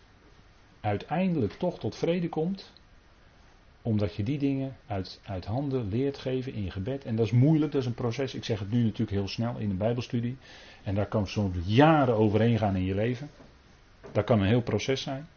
[0.81, 2.73] uiteindelijk toch tot vrede komt,
[3.81, 7.05] omdat je die dingen uit, uit handen leert geven in je gebed.
[7.05, 8.35] En dat is moeilijk, dat is een proces.
[8.35, 10.37] Ik zeg het nu natuurlijk heel snel in een Bijbelstudie.
[10.83, 13.29] En daar kan soms jaren overheen gaan in je leven.
[14.11, 15.27] Dat kan een heel proces zijn.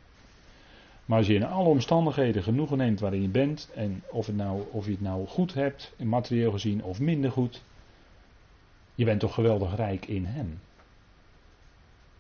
[1.06, 4.62] Maar als je in alle omstandigheden genoegen neemt waarin je bent, en of, het nou,
[4.70, 7.62] of je het nou goed hebt, materieel gezien, of minder goed,
[8.94, 10.60] je bent toch geweldig rijk in Hem.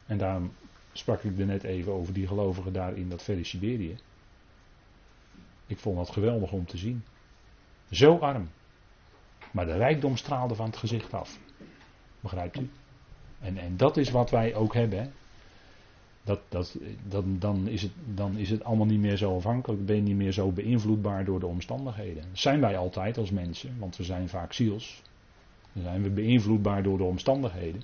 [0.06, 0.52] En daarom
[0.92, 3.96] sprak ik er net even over die gelovigen daar in dat verre Siberië.
[5.66, 7.04] Ik vond dat geweldig om te zien.
[7.90, 8.48] Zo arm.
[9.50, 11.38] Maar de rijkdom straalde van het gezicht af.
[12.20, 12.70] Begrijpt u?
[13.40, 15.12] En, en dat is wat wij ook hebben.
[16.26, 16.76] Dat, dat,
[17.38, 19.86] dan, is het, dan is het allemaal niet meer zo afhankelijk.
[19.86, 22.24] Ben je niet meer zo beïnvloedbaar door de omstandigheden.
[22.32, 25.02] Zijn wij altijd als mensen, want we zijn vaak ziels.
[25.82, 27.82] Zijn we beïnvloedbaar door de omstandigheden.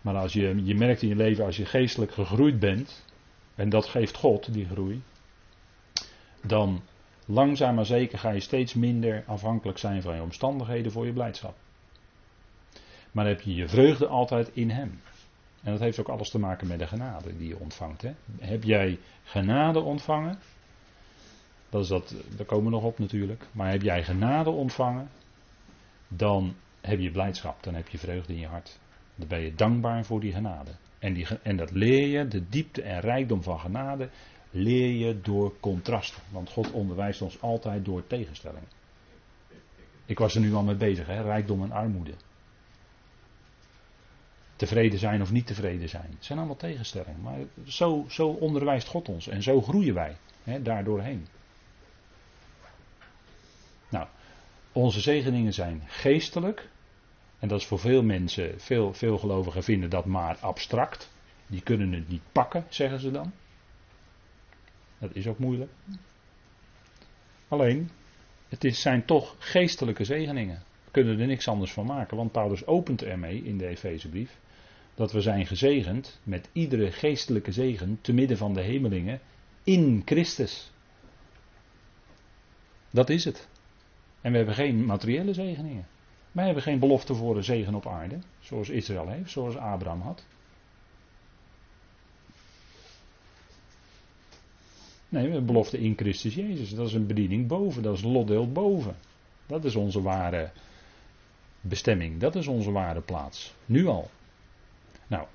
[0.00, 3.04] Maar als je, je merkt in je leven, als je geestelijk gegroeid bent,
[3.54, 5.02] en dat geeft God, die groei,
[6.42, 6.82] dan
[7.24, 11.56] langzaam maar zeker ga je steeds minder afhankelijk zijn van je omstandigheden voor je blijdschap.
[13.12, 15.00] Maar heb je je vreugde altijd in Hem.
[15.62, 18.02] En dat heeft ook alles te maken met de genade die je ontvangt.
[18.02, 18.12] Hè?
[18.38, 20.38] Heb jij genade ontvangen?
[21.68, 23.46] Dat is dat, daar komen we nog op natuurlijk.
[23.52, 25.08] Maar heb jij genade ontvangen?
[26.08, 28.78] Dan heb je blijdschap, dan heb je vreugde in je hart.
[29.14, 30.70] Dan ben je dankbaar voor die genade.
[30.98, 34.08] En, die, en dat leer je, de diepte en rijkdom van genade,
[34.50, 36.22] leer je door contrasten.
[36.30, 38.64] Want God onderwijst ons altijd door tegenstelling.
[40.06, 41.22] Ik was er nu al mee bezig, hè?
[41.22, 42.14] rijkdom en armoede.
[44.58, 46.10] Tevreden zijn of niet tevreden zijn.
[46.10, 47.20] Het zijn allemaal tegenstellingen.
[47.20, 49.28] Maar zo, zo onderwijst God ons.
[49.28, 51.26] En zo groeien wij hè, daardoorheen.
[53.88, 54.06] Nou,
[54.72, 56.68] onze zegeningen zijn geestelijk.
[57.38, 61.10] En dat is voor veel mensen, veel, veel gelovigen vinden dat maar abstract.
[61.46, 63.32] Die kunnen het niet pakken, zeggen ze dan.
[64.98, 65.70] Dat is ook moeilijk.
[67.48, 67.90] Alleen,
[68.48, 70.62] het is, zijn toch geestelijke zegeningen.
[70.84, 74.38] We kunnen er niks anders van maken, want Paulus opent ermee in de Efezebrief
[74.98, 79.20] dat we zijn gezegend met iedere geestelijke zegen te midden van de hemelingen
[79.64, 80.70] in Christus.
[82.90, 83.48] Dat is het.
[84.20, 85.86] En we hebben geen materiële zegeningen.
[86.32, 90.24] Wij hebben geen belofte voor een zegen op aarde, zoals Israël heeft, zoals Abraham had.
[95.08, 96.74] Nee, we hebben belofte in Christus Jezus.
[96.74, 98.96] Dat is een bediening boven, dat is lotdeel boven.
[99.46, 100.50] Dat is onze ware
[101.60, 103.54] bestemming, dat is onze ware plaats.
[103.66, 104.10] Nu al.
[105.08, 105.26] Nou,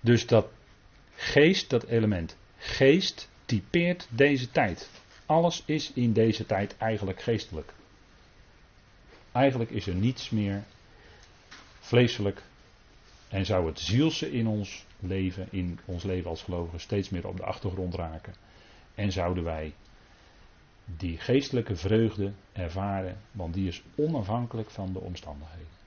[0.00, 0.46] dus dat
[1.14, 4.90] geest, dat element geest, typeert deze tijd.
[5.26, 7.72] Alles is in deze tijd eigenlijk geestelijk.
[9.32, 10.64] Eigenlijk is er niets meer
[11.80, 12.42] vleeselijk
[13.28, 17.36] en zou het zielse in ons leven, in ons leven als gelovigen, steeds meer op
[17.36, 18.34] de achtergrond raken.
[18.94, 19.74] En zouden wij
[20.84, 25.77] die geestelijke vreugde ervaren, want die is onafhankelijk van de omstandigheden.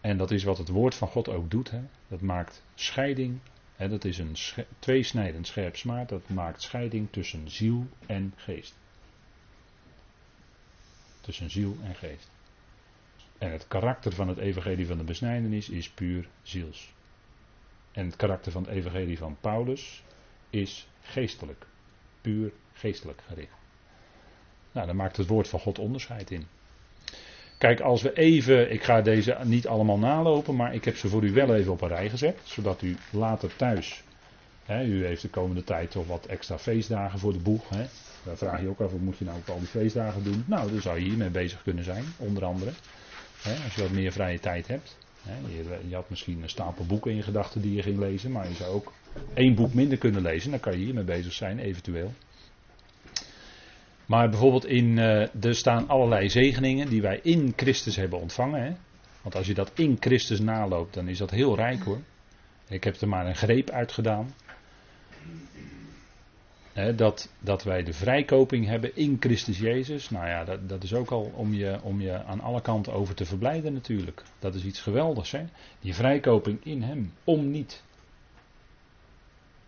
[0.00, 1.70] En dat is wat het woord van God ook doet.
[1.70, 1.80] Hè?
[2.08, 3.38] Dat maakt scheiding.
[3.76, 3.88] Hè?
[3.88, 4.36] Dat is een
[4.78, 6.08] tweesnijdend scherp smaad.
[6.08, 8.78] Dat maakt scheiding tussen ziel en geest.
[11.20, 12.30] Tussen ziel en geest.
[13.38, 16.92] En het karakter van het evangelie van de besnijdenis is puur ziels.
[17.92, 20.02] En het karakter van het evangelie van Paulus
[20.50, 21.66] is geestelijk.
[22.20, 23.54] Puur geestelijk gericht.
[24.72, 26.46] Nou, daar maakt het woord van God onderscheid in.
[27.60, 31.24] Kijk, als we even, ik ga deze niet allemaal nalopen, maar ik heb ze voor
[31.24, 34.02] u wel even op een rij gezet, zodat u later thuis,
[34.64, 37.68] hè, u heeft de komende tijd toch wat extra feestdagen voor de boeg.
[37.68, 37.84] Hè.
[38.24, 40.44] Daar vraag je ook af, wat moet je nou op al die feestdagen doen?
[40.46, 42.70] Nou, daar zou je hiermee bezig kunnen zijn, onder andere.
[43.42, 44.96] Hè, als je wat meer vrije tijd hebt.
[45.48, 48.48] Je, je, had misschien een stapel boeken in je gedachten die je ging lezen, maar
[48.48, 48.92] je zou ook
[49.34, 52.12] één boek minder kunnen lezen, dan kan je hiermee bezig zijn, eventueel.
[54.10, 58.62] Maar bijvoorbeeld in, uh, er staan allerlei zegeningen die wij in Christus hebben ontvangen.
[58.62, 58.72] Hè?
[59.22, 62.00] Want als je dat in Christus naloopt, dan is dat heel rijk hoor.
[62.68, 64.34] Ik heb er maar een greep uit gedaan.
[66.96, 70.10] dat, dat wij de vrijkoping hebben in Christus Jezus.
[70.10, 73.14] Nou ja, dat, dat is ook al om je, om je aan alle kanten over
[73.14, 74.22] te verblijden natuurlijk.
[74.38, 75.44] Dat is iets geweldigs hè.
[75.80, 77.12] Die vrijkoping in Hem.
[77.24, 77.82] Om niet.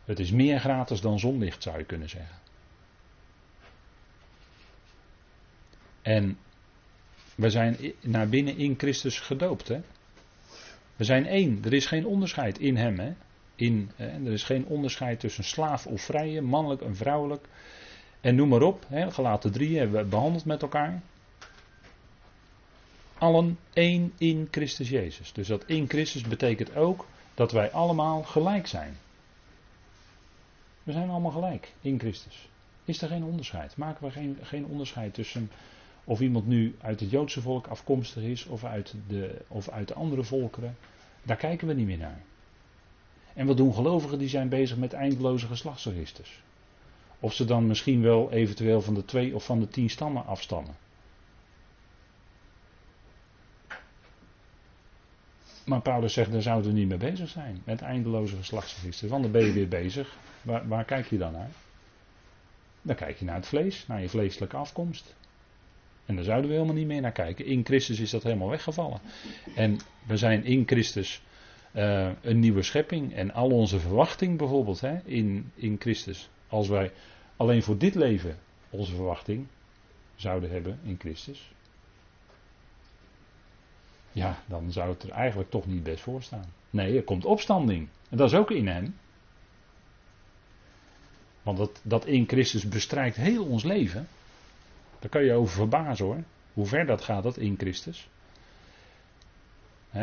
[0.05, 2.37] Het is meer gratis dan zonlicht zou je kunnen zeggen.
[6.03, 6.39] En
[7.35, 9.69] we zijn naar binnen in Christus gedoopt.
[9.69, 9.81] Hè?
[10.97, 11.61] We zijn één.
[11.65, 12.99] Er is geen onderscheid in hem.
[12.99, 13.13] Hè?
[13.55, 14.07] In, hè?
[14.07, 17.49] Er is geen onderscheid tussen slaaf of vrije, mannelijk en vrouwelijk.
[18.21, 18.85] En noem maar op.
[18.89, 19.11] Hè?
[19.11, 21.03] Gelaten drie hebben we behandeld met elkaar.
[23.19, 25.33] Allen één in Christus Jezus.
[25.33, 28.97] Dus dat in Christus betekent ook dat wij allemaal gelijk zijn.
[30.83, 32.49] We zijn allemaal gelijk in Christus.
[32.85, 33.77] Is er geen onderscheid?
[33.77, 35.51] Maken we geen, geen onderscheid tussen
[36.05, 39.95] of iemand nu uit het Joodse volk afkomstig is of uit, de, of uit de
[39.95, 40.77] andere volkeren.
[41.23, 42.23] Daar kijken we niet meer naar.
[43.35, 46.43] En wat doen gelovigen die zijn bezig met eindeloze geslachtsregisters?
[47.21, 50.75] Of ze dan misschien wel eventueel van de twee of van de tien stammen afstammen.
[55.65, 57.63] Maar Paulus zegt, daar zouden we niet mee bezig zijn.
[57.65, 59.11] Met eindeloze geslachtsregisters.
[59.11, 60.17] Want dan ben je weer bezig.
[60.43, 61.51] Waar, waar kijk je dan naar?
[62.83, 65.15] Dan kijk je naar het vlees, naar je vleeselijke afkomst.
[66.07, 67.47] En daar zouden we helemaal niet meer naar kijken.
[67.47, 69.01] In Christus is dat helemaal weggevallen.
[69.55, 71.23] En we zijn in Christus
[71.75, 73.15] uh, een nieuwe schepping.
[73.15, 76.31] En al onze verwachting bijvoorbeeld hè, in, in Christus.
[76.49, 76.93] Als wij
[77.37, 78.39] alleen voor dit leven
[78.71, 79.47] onze verwachting
[80.15, 81.53] zouden hebben in Christus.
[84.13, 86.53] Ja, dan zou het er eigenlijk toch niet best voor staan.
[86.71, 87.89] Nee, er komt opstanding.
[88.09, 88.95] En dat is ook in hem.
[91.43, 94.09] Want dat, dat in Christus bestrijkt heel ons leven.
[95.03, 96.23] Daar kan je over verbazen hoor.
[96.53, 98.09] Hoe ver dat gaat, dat in Christus.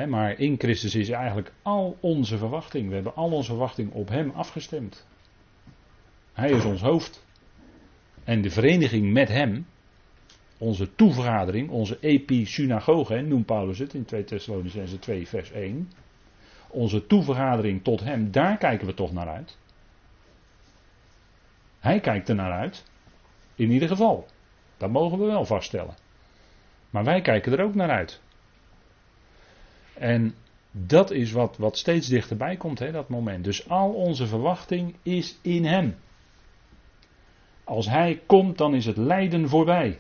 [0.08, 2.88] maar in Christus is eigenlijk al onze verwachting.
[2.88, 5.08] We hebben al onze verwachting op Hem afgestemd.
[6.34, 7.26] Hij is ons hoofd.
[8.24, 9.66] En de vereniging met Hem,
[10.58, 15.92] onze toevergadering, onze episynagoge, noemt Paulus het in 2 Thessalonicense 2 vers 1.
[16.68, 19.58] Onze toevergadering tot Hem, daar kijken we toch naar uit.
[21.80, 22.86] Hij kijkt er naar uit.
[23.56, 24.28] In ieder geval.
[24.80, 25.96] Dat mogen we wel vaststellen.
[26.90, 28.22] Maar wij kijken er ook naar uit.
[29.94, 30.36] En
[30.72, 33.44] dat is wat, wat steeds dichterbij komt, hè, dat moment.
[33.44, 35.96] Dus al onze verwachting is in Hem.
[37.64, 40.00] Als Hij komt, dan is het lijden voorbij.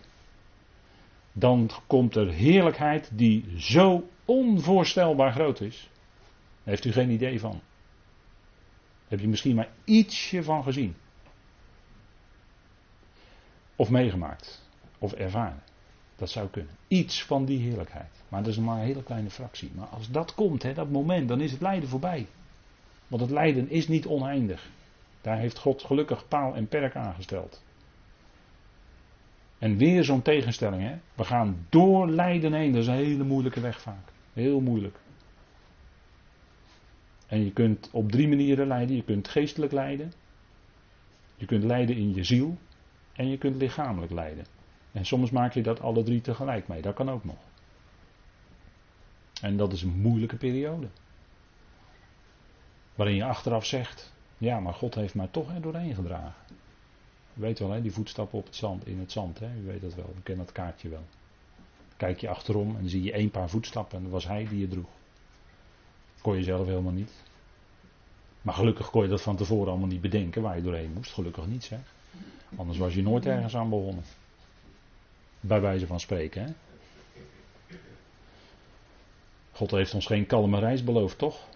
[1.31, 5.89] Dan komt er heerlijkheid die zo onvoorstelbaar groot is.
[6.63, 7.61] Daar heeft u geen idee van.
[9.07, 10.95] heb je misschien maar ietsje van gezien.
[13.75, 14.68] Of meegemaakt.
[14.99, 15.63] Of ervaren.
[16.15, 16.75] Dat zou kunnen.
[16.87, 18.23] Iets van die heerlijkheid.
[18.29, 19.71] Maar dat is maar een hele kleine fractie.
[19.75, 22.27] Maar als dat komt, hè, dat moment, dan is het lijden voorbij.
[23.07, 24.69] Want het lijden is niet oneindig.
[25.21, 27.63] Daar heeft God gelukkig paal en perk aangesteld.
[29.59, 30.81] En weer zo'n tegenstelling.
[30.81, 30.95] Hè?
[31.15, 32.71] We gaan door lijden heen.
[32.71, 34.11] Dat is een hele moeilijke weg vaak.
[34.33, 34.99] Heel moeilijk.
[37.27, 38.95] En je kunt op drie manieren lijden.
[38.95, 40.11] Je kunt geestelijk lijden.
[41.35, 42.57] Je kunt lijden in je ziel.
[43.13, 44.45] En je kunt lichamelijk lijden.
[44.91, 46.81] En soms maak je dat alle drie tegelijk mee.
[46.81, 47.37] Dat kan ook nog.
[49.41, 50.87] En dat is een moeilijke periode.
[52.95, 56.33] Waarin je achteraf zegt: Ja, maar God heeft mij toch er doorheen gedragen.
[57.33, 59.39] U weet wel, hè, die voetstappen op het zand, in het zand.
[59.39, 59.49] Hè?
[59.61, 61.05] U weet dat wel, u kent dat kaartje wel.
[61.97, 64.67] Kijk je achterom en zie je één paar voetstappen en dat was hij die je
[64.67, 64.89] droeg.
[66.21, 67.11] Kon je zelf helemaal niet.
[68.41, 71.13] Maar gelukkig kon je dat van tevoren allemaal niet bedenken waar je doorheen moest.
[71.13, 71.79] Gelukkig niet zeg.
[72.55, 74.03] Anders was je nooit ergens aan begonnen.
[75.39, 76.55] Bij wijze van spreken.
[79.51, 81.47] God heeft ons geen kalme reis beloofd, toch?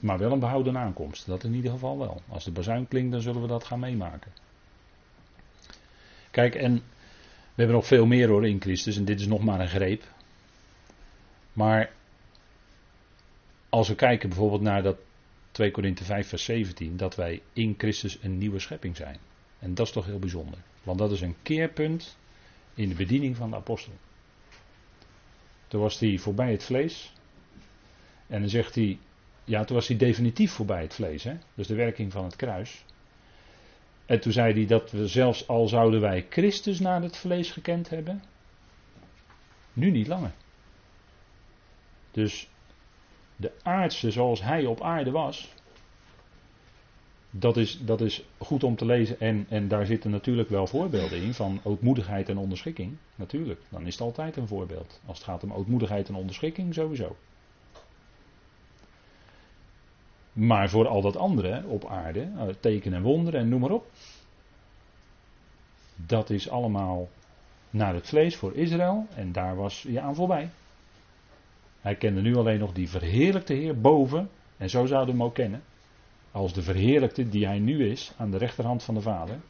[0.00, 1.26] Maar wel een behouden aankomst.
[1.26, 2.22] Dat in ieder geval wel.
[2.28, 4.32] Als de bazuin klinkt, dan zullen we dat gaan meemaken.
[6.30, 8.96] Kijk, en we hebben nog veel meer hoor in Christus.
[8.96, 10.04] En dit is nog maar een greep.
[11.52, 11.90] Maar
[13.68, 14.96] als we kijken bijvoorbeeld naar dat
[15.50, 16.96] 2 Korinthe 5 vers 17.
[16.96, 19.18] Dat wij in Christus een nieuwe schepping zijn.
[19.58, 20.58] En dat is toch heel bijzonder.
[20.88, 22.16] Want dat is een keerpunt
[22.74, 23.92] in de bediening van de apostel.
[25.66, 27.12] Toen was hij voorbij het vlees.
[28.26, 28.98] En dan zegt hij,
[29.44, 31.24] ja, toen was hij definitief voorbij het vlees.
[31.24, 31.36] Hè?
[31.54, 32.84] Dus de werking van het kruis.
[34.06, 37.90] En toen zei hij dat we zelfs al zouden wij Christus naar het vlees gekend
[37.90, 38.22] hebben,
[39.72, 40.32] nu niet langer.
[42.10, 42.48] Dus
[43.36, 45.54] de aardse zoals hij op aarde was,
[47.38, 51.22] dat is, dat is goed om te lezen en, en daar zitten natuurlijk wel voorbeelden
[51.22, 52.96] in van ootmoedigheid en onderschikking.
[53.14, 55.00] Natuurlijk, dan is het altijd een voorbeeld.
[55.06, 57.16] Als het gaat om ootmoedigheid en onderschikking, sowieso.
[60.32, 63.90] Maar voor al dat andere op aarde, eh, tekenen en wonderen en noem maar op.
[65.96, 67.08] Dat is allemaal
[67.70, 70.50] naar het vlees voor Israël en daar was je aan voorbij.
[71.80, 75.34] Hij kende nu alleen nog die verheerlijkte Heer boven en zo zouden we hem ook
[75.34, 75.62] kennen.
[76.30, 79.40] Als de verheerlijkte die hij nu is aan de rechterhand van de Vader.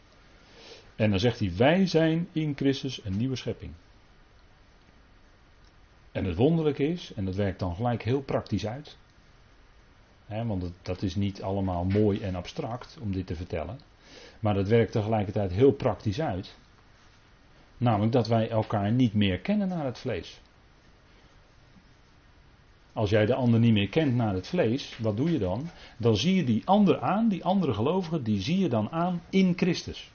[0.97, 3.73] En dan zegt hij: Wij zijn in Christus een nieuwe schepping.
[6.13, 8.97] En het wonderlijke is, en dat werkt dan gelijk heel praktisch uit.
[10.27, 13.81] Hè, want dat is niet allemaal mooi en abstract om dit te vertellen.
[14.41, 16.57] Maar dat werkt tegelijkertijd heel praktisch uit.
[17.77, 20.41] Namelijk dat wij elkaar niet meer kennen naar het vlees.
[22.99, 25.71] Als jij de ander niet meer kent naar het vlees, wat doe je dan?
[25.97, 29.53] Dan zie je die ander aan, die andere gelovige, die zie je dan aan in
[29.57, 30.11] Christus.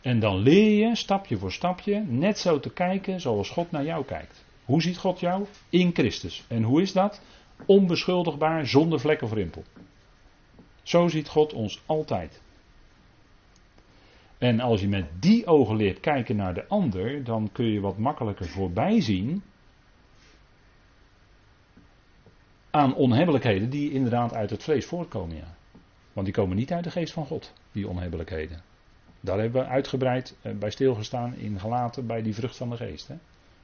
[0.00, 4.04] En dan leer je stapje voor stapje net zo te kijken zoals God naar jou
[4.04, 4.44] kijkt.
[4.64, 5.46] Hoe ziet God jou?
[5.68, 6.44] In Christus.
[6.48, 7.22] En hoe is dat?
[7.66, 9.64] Onbeschuldigbaar, zonder vlek of rimpel.
[10.82, 12.42] Zo ziet God ons altijd.
[14.38, 17.98] En als je met die ogen leert kijken naar de ander, dan kun je wat
[17.98, 19.42] makkelijker voorbij zien
[22.72, 25.36] aan onhebbelijkheden die inderdaad uit het vlees voortkomen.
[25.36, 25.54] Ja.
[26.12, 28.62] Want die komen niet uit de geest van God, die onhebbelijkheden.
[29.20, 33.08] Daar hebben we uitgebreid eh, bij stilgestaan in gelaten bij die vrucht van de geest.
[33.08, 33.14] Hè.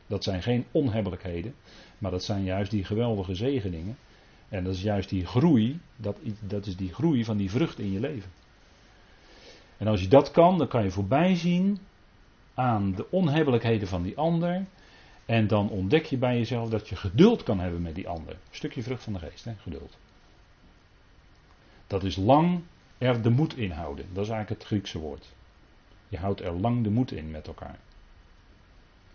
[0.07, 1.55] Dat zijn geen onhebbelijkheden,
[1.99, 3.97] maar dat zijn juist die geweldige zegeningen.
[4.49, 7.93] En dat is juist die groei, dat, dat is die groei van die vrucht in
[7.93, 8.31] je leven.
[9.77, 11.79] En als je dat kan, dan kan je voorbij zien
[12.55, 14.65] aan de onhebbelijkheden van die ander.
[15.29, 18.37] En dan ontdek je bij jezelf dat je geduld kan hebben met die ander.
[18.51, 19.55] Stukje vrucht van de geest, hè?
[19.55, 19.99] geduld.
[21.87, 22.63] Dat is lang
[22.99, 24.05] er de moed in houden.
[24.13, 25.35] Dat is eigenlijk het Griekse woord.
[26.09, 27.79] Je houdt er lang de moed in met elkaar.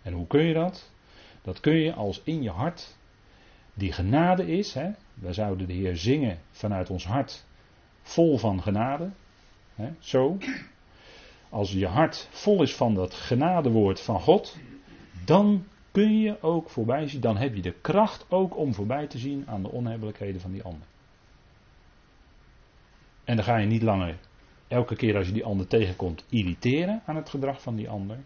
[0.02, 0.90] En hoe kun je dat?
[1.42, 2.96] Dat kun je als in je hart
[3.74, 4.74] die genade is.
[4.74, 4.90] Hè?
[5.14, 7.44] We zouden de Heer zingen vanuit ons hart
[8.02, 9.10] vol van genade.
[9.74, 9.90] Hè?
[9.98, 10.38] Zo.
[11.48, 14.56] Als je hart vol is van dat genadewoord van God,
[15.24, 19.18] dan kun je ook voorbij zien, dan heb je de kracht ook om voorbij te
[19.18, 20.86] zien aan de onhebbelijkheden van die ander.
[23.24, 24.18] En dan ga je niet langer
[24.68, 28.18] elke keer als je die ander tegenkomt irriteren aan het gedrag van die ander.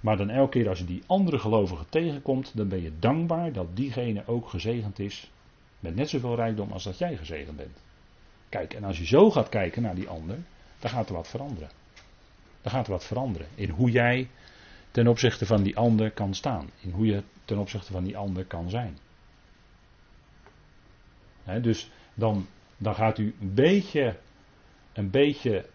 [0.00, 3.76] Maar dan elke keer als je die andere gelovige tegenkomt, dan ben je dankbaar dat
[3.76, 5.30] diegene ook gezegend is
[5.78, 7.82] met net zoveel rijkdom als dat jij gezegend bent.
[8.48, 10.38] Kijk, en als je zo gaat kijken naar die ander,
[10.78, 11.70] dan gaat er wat veranderen.
[12.62, 14.28] Dan gaat er wat veranderen in hoe jij
[14.90, 16.70] ten opzichte van die ander kan staan.
[16.80, 18.98] In hoe je ten opzichte van die ander kan zijn.
[21.62, 24.16] dus dan, dan gaat u een beetje,
[24.92, 25.66] een beetje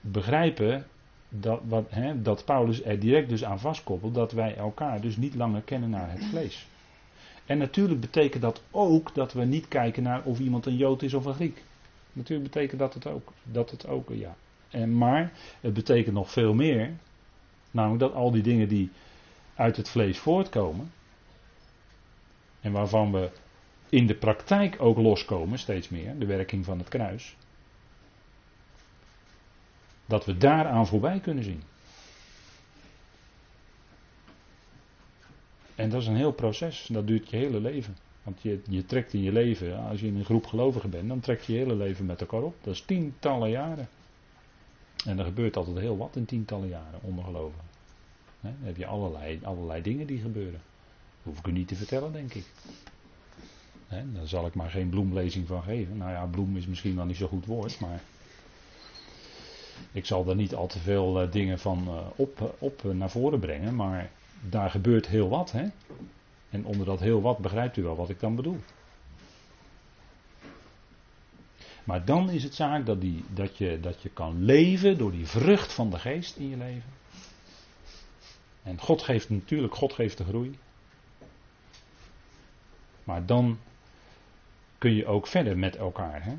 [0.00, 0.86] begrijpen
[1.28, 5.62] dat, wat, dat Paulus er direct dus aan vastkoppelt dat wij elkaar dus niet langer
[5.62, 6.66] kennen naar het vlees.
[7.46, 11.14] En natuurlijk betekent dat ook dat we niet kijken naar of iemand een Jood is
[11.14, 11.62] of een Griek.
[12.12, 13.32] Natuurlijk betekent dat het ook.
[13.42, 14.34] Dat het ook, ja.
[14.70, 16.90] En, maar het betekent nog veel meer
[17.70, 18.90] Namelijk dat al die dingen die
[19.54, 20.92] uit het vlees voortkomen.
[22.60, 23.30] En waarvan we
[23.88, 27.36] in de praktijk ook loskomen, steeds meer, de werking van het kruis.
[30.06, 31.62] Dat we daaraan voorbij kunnen zien.
[35.74, 37.96] En dat is een heel proces, dat duurt je hele leven.
[38.22, 41.20] Want je, je trekt in je leven, als je in een groep gelovigen bent, dan
[41.20, 42.54] trek je je hele leven met elkaar op.
[42.62, 43.88] Dat is tientallen jaren.
[45.04, 47.64] En er gebeurt altijd heel wat in tientallen jaren gelovigen.
[48.40, 50.60] Dan heb je allerlei, allerlei dingen die gebeuren.
[51.22, 52.44] hoef ik u niet te vertellen, denk ik.
[53.86, 55.96] He, daar zal ik maar geen bloemlezing van geven.
[55.96, 58.02] Nou ja, bloem is misschien wel niet zo goed woord, maar.
[59.92, 63.10] Ik zal daar niet al te veel uh, dingen van uh, op, op uh, naar
[63.10, 64.10] voren brengen, maar
[64.48, 65.52] daar gebeurt heel wat.
[65.52, 65.66] Hè?
[66.50, 68.58] En onder dat heel wat begrijpt u wel wat ik dan bedoel.
[71.90, 75.26] Maar dan is het zaak dat, die, dat, je, dat je kan leven door die
[75.26, 76.90] vrucht van de geest in je leven.
[78.62, 80.58] En God geeft natuurlijk, God geeft de groei.
[83.04, 83.58] Maar dan
[84.78, 86.24] kun je ook verder met elkaar.
[86.24, 86.34] Hè?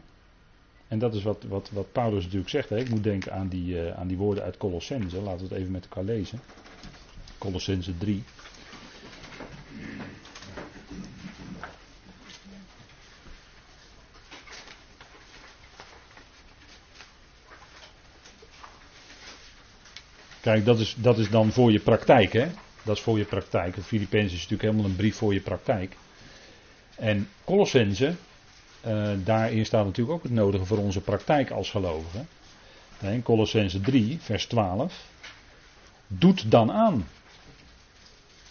[0.88, 2.70] En dat is wat, wat, wat Paulus natuurlijk zegt.
[2.70, 2.78] Hè?
[2.78, 5.22] Ik moet denken aan die, uh, aan die woorden uit Colossense.
[5.22, 6.39] Laten we het even met elkaar lezen.
[7.38, 8.24] Colossense 3.
[20.41, 22.47] Kijk, dat is, dat is dan voor je praktijk, hè?
[22.83, 23.75] Dat is voor je praktijk.
[23.75, 25.97] De Filippenzen is natuurlijk helemaal een brief voor je praktijk.
[26.95, 28.15] En Colossense,
[28.87, 32.27] uh, daarin staat natuurlijk ook het nodige voor onze praktijk als gelovigen.
[32.99, 35.05] In Colossense 3, vers 12.
[36.07, 37.07] Doet dan aan.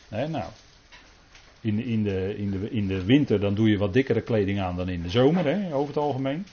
[0.08, 0.50] nou,
[1.60, 4.76] in, in, de, in, de, in de winter dan doe je wat dikkere kleding aan
[4.76, 6.46] dan in de zomer, hè, over het algemeen.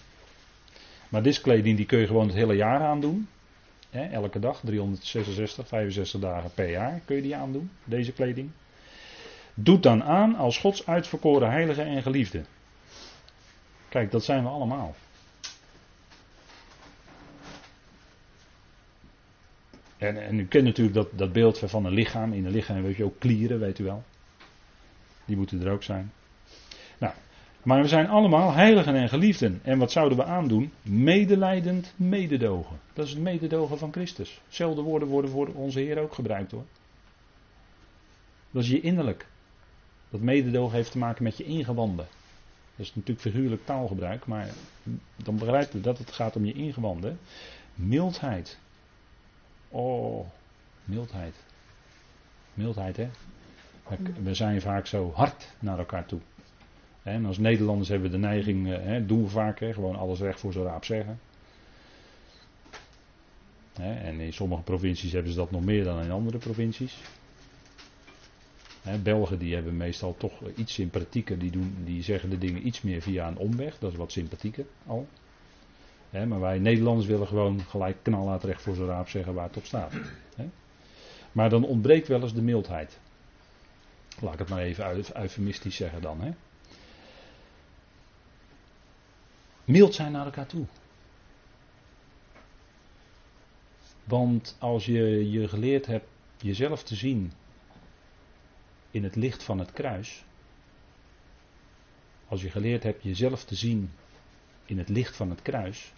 [1.09, 3.27] Maar deze kleding die kun je gewoon het hele jaar aandoen.
[3.89, 8.49] Elke dag, 366, 65 dagen per jaar kun je die aandoen, deze kleding.
[9.53, 12.43] Doet dan aan als Gods uitverkoren heilige en geliefde.
[13.89, 14.95] Kijk, dat zijn we allemaal.
[19.97, 22.33] En, en u kent natuurlijk dat, dat beeld van een lichaam.
[22.33, 24.03] In een lichaam weet je ook klieren, weet u wel.
[25.25, 26.11] Die moeten er ook zijn.
[27.67, 29.59] Maar we zijn allemaal heiligen en geliefden.
[29.63, 30.71] En wat zouden we aandoen?
[30.81, 32.79] Medelijdend mededogen.
[32.93, 34.41] Dat is het mededogen van Christus.
[34.47, 36.65] Zelfde woorden worden voor onze Heer ook gebruikt hoor.
[38.51, 39.27] Dat is je innerlijk.
[40.09, 42.07] Dat mededogen heeft te maken met je ingewanden.
[42.75, 44.49] Dat is natuurlijk figuurlijk taalgebruik, maar
[45.15, 47.19] dan begrijpt u dat het gaat om je ingewanden.
[47.75, 48.59] Mildheid.
[49.69, 50.27] Oh,
[50.83, 51.35] mildheid.
[52.53, 53.09] Mildheid, hè?
[54.23, 56.19] We zijn vaak zo hard naar elkaar toe.
[57.07, 60.19] En als Nederlanders hebben we de neiging, eh, hè, doen we vaak, hè, gewoon alles
[60.19, 61.19] recht voor zijn raap zeggen.
[63.73, 66.95] En in sommige provincies hebben ze dat nog meer dan in andere provincies.
[69.03, 73.01] Belgen die hebben meestal toch iets sympathieker, die, doen, die zeggen de dingen iets meer
[73.01, 75.07] via een omweg, dat is wat sympathieker al.
[76.09, 79.65] maar wij Nederlanders willen gewoon gelijk knalhaat recht voor zijn raap zeggen waar het op
[79.65, 79.93] staat.
[81.31, 82.99] Maar dan ontbreekt wel eens de mildheid.
[84.21, 86.21] Laat ik het maar even eufemistisch zeggen dan.
[86.21, 86.31] Hè.
[89.67, 90.65] Mild zijn naar elkaar toe.
[94.03, 96.07] Want als je je geleerd hebt
[96.37, 97.31] jezelf te zien
[98.91, 100.23] in het licht van het kruis.
[102.27, 103.91] Als je geleerd hebt jezelf te zien
[104.65, 105.93] in het licht van het kruis,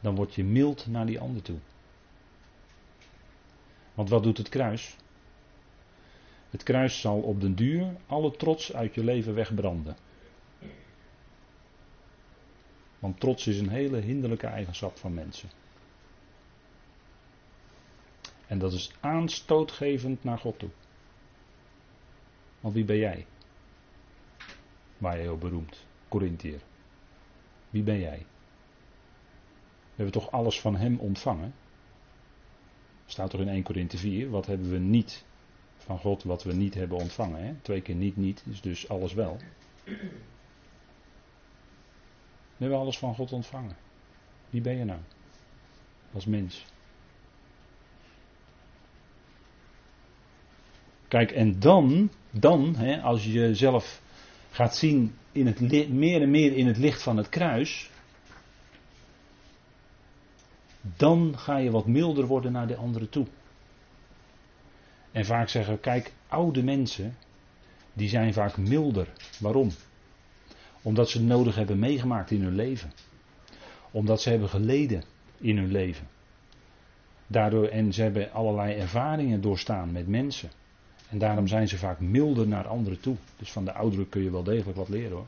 [0.00, 1.58] dan word je mild naar die ander toe.
[3.94, 4.96] Want wat doet het kruis?
[6.50, 9.96] Het kruis zal op den duur alle trots uit je leven wegbranden.
[13.02, 15.48] Want trots is een hele hinderlijke eigenschap van mensen.
[18.46, 20.70] En dat is aanstootgevend naar God toe.
[22.60, 23.26] Want wie ben jij?
[24.98, 26.60] Waar je heel beroemd, Corinthiër.
[27.70, 28.26] Wie ben jij?
[29.58, 31.54] We hebben toch alles van hem ontvangen?
[33.06, 35.24] Staat toch in 1 Korinthe 4, wat hebben we niet
[35.76, 37.44] van God wat we niet hebben ontvangen?
[37.44, 37.54] Hè?
[37.62, 39.38] Twee keer niet, niet, is dus alles wel.
[42.62, 43.76] We hebben alles van God ontvangen.
[44.50, 45.00] Wie ben je nou?
[46.12, 46.64] Als mens.
[51.08, 54.02] Kijk, en dan, dan hè, als je jezelf
[54.50, 57.90] gaat zien in het, meer en meer in het licht van het kruis,
[60.80, 63.26] dan ga je wat milder worden naar de anderen toe.
[65.12, 67.16] En vaak zeggen, kijk, oude mensen,
[67.92, 69.08] die zijn vaak milder.
[69.38, 69.70] Waarom?
[70.82, 72.92] Omdat ze nodig hebben meegemaakt in hun leven.
[73.90, 75.02] Omdat ze hebben geleden
[75.38, 76.06] in hun leven.
[77.26, 80.50] Daardoor, en ze hebben allerlei ervaringen doorstaan met mensen.
[81.08, 83.16] En daarom zijn ze vaak milder naar anderen toe.
[83.36, 85.26] Dus van de ouderen kun je wel degelijk wat leren hoor.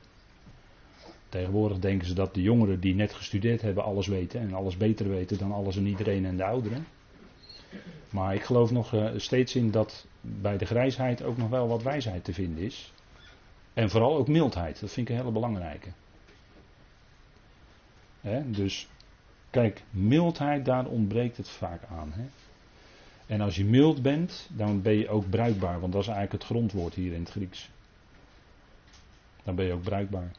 [1.29, 5.09] Tegenwoordig denken ze dat de jongeren die net gestudeerd hebben alles weten en alles beter
[5.09, 6.87] weten dan alles en iedereen en de ouderen.
[8.11, 11.83] Maar ik geloof nog eh, steeds in dat bij de grijsheid ook nog wel wat
[11.83, 12.93] wijsheid te vinden is.
[13.75, 15.89] En vooral ook mildheid, dat vind ik een hele belangrijke.
[18.45, 18.89] dus
[19.51, 22.31] kijk, mildheid, daar ontbreekt het vaak aan.
[23.27, 26.51] En als je mild bent, dan ben je ook bruikbaar, want dat is eigenlijk het
[26.51, 27.71] grondwoord hier in het Grieks.
[29.43, 30.31] Dan ben je ook bruikbaar.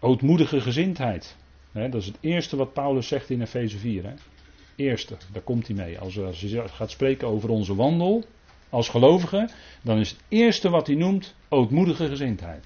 [0.00, 1.36] Ootmoedige gezindheid.
[1.72, 4.04] dat is het eerste wat Paulus zegt in Efeze 4.
[4.04, 4.14] Hè.
[4.76, 5.98] Eerste, daar komt hij mee.
[5.98, 8.24] Als, als hij gaat spreken over onze wandel
[8.70, 9.48] als gelovige,
[9.82, 12.64] dan is het eerste wat hij noemt ootmoedige gezindheid.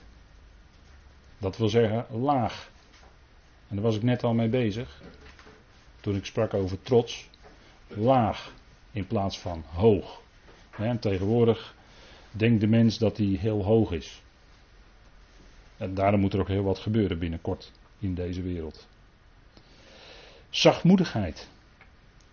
[1.39, 2.71] Dat wil zeggen laag.
[3.69, 5.03] En daar was ik net al mee bezig
[6.01, 7.29] toen ik sprak over trots,
[7.89, 8.53] laag
[8.93, 10.21] in plaats van hoog.
[10.77, 11.75] En tegenwoordig
[12.31, 14.23] denkt de mens dat hij heel hoog is.
[15.77, 18.87] En daarom moet er ook heel wat gebeuren binnenkort in deze wereld.
[20.51, 21.49] Zachtmoedigheid.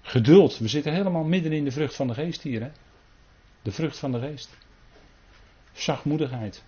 [0.02, 0.58] Geduld.
[0.58, 2.62] We zitten helemaal midden in de vrucht van de geest hier.
[2.62, 2.70] Hè?
[3.62, 4.58] De vrucht van de geest.
[5.72, 6.64] Zachtmoedigheid.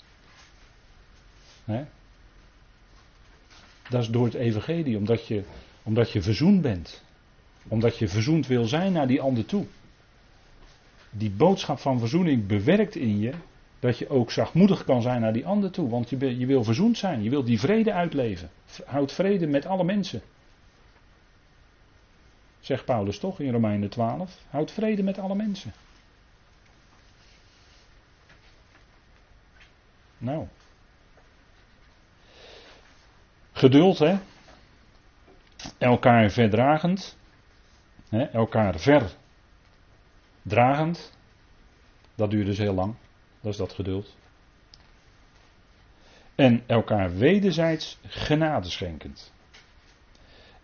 [3.89, 5.44] Dat is door het evangelie, omdat je
[5.84, 7.04] omdat je verzoend bent.
[7.68, 9.66] Omdat je verzoend wil zijn naar die ander toe.
[11.10, 13.34] Die boodschap van verzoening bewerkt in je
[13.80, 15.89] dat je ook zachtmoedig kan zijn naar die ander toe.
[15.89, 17.24] Want je, je wil verzoend zijn.
[17.24, 18.50] Je wil die vrede uitleven.
[18.86, 20.22] Houd vrede met alle mensen.
[22.60, 24.39] Zegt Paulus toch in Romeinen 12.
[24.50, 25.74] Houd vrede met alle mensen.
[30.24, 30.47] Nou.
[33.51, 34.17] Geduld, hè?
[35.78, 37.17] Elkaar verdragend.
[38.09, 38.24] Hè?
[38.24, 38.80] Elkaar
[40.39, 41.17] verdragend.
[42.15, 42.95] Dat duurt dus heel lang.
[43.41, 44.15] Dat is dat geduld.
[46.36, 49.34] En elkaar wederzijds genade schenkend.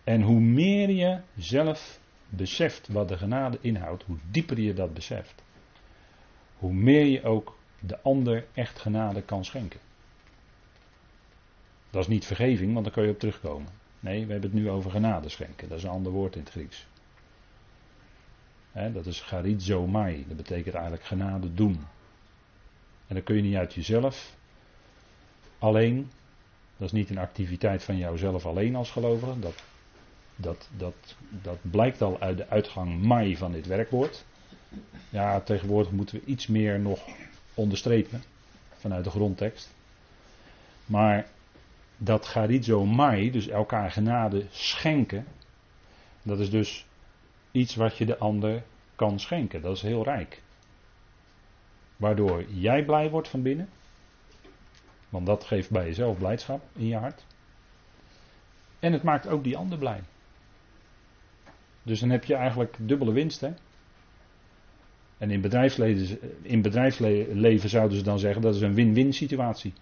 [0.04, 5.42] En hoe meer je zelf beseft wat de genade inhoudt, hoe dieper je dat beseft,
[6.56, 9.80] hoe meer je ook de ander echt genade kan schenken.
[11.90, 13.68] Dat is niet vergeving, want daar kun je op terugkomen.
[14.00, 15.68] Nee, we hebben het nu over genade schenken.
[15.68, 16.86] Dat is een ander woord in het Grieks.
[18.92, 20.24] dat is charizomai.
[20.28, 21.86] Dat betekent eigenlijk genade doen.
[23.06, 24.36] En dat kun je niet uit jezelf
[25.58, 26.10] alleen.
[26.76, 29.38] Dat is niet een activiteit van jouzelf alleen als gelovige.
[29.38, 29.62] Dat,
[30.36, 34.24] dat, dat, dat blijkt al uit de uitgang mai van dit werkwoord.
[35.08, 37.00] Ja, tegenwoordig moeten we iets meer nog
[37.54, 38.22] onderstrepen
[38.76, 39.70] vanuit de grondtekst.
[40.86, 41.26] Maar
[41.96, 45.26] dat charizo mai, dus elkaar genade schenken,
[46.22, 46.86] dat is dus
[47.52, 48.62] iets wat je de ander
[48.94, 49.62] kan schenken.
[49.62, 50.42] Dat is heel rijk.
[51.96, 53.68] Waardoor jij blij wordt van binnen.
[55.08, 57.24] Want dat geeft bij jezelf blijdschap in je hart.
[58.78, 60.00] En het maakt ook die ander blij.
[61.82, 63.40] Dus dan heb je eigenlijk dubbele winst.
[63.40, 63.52] Hè?
[65.20, 69.72] En in bedrijfsleven, in bedrijfsleven zouden ze dan zeggen dat is een win-win situatie.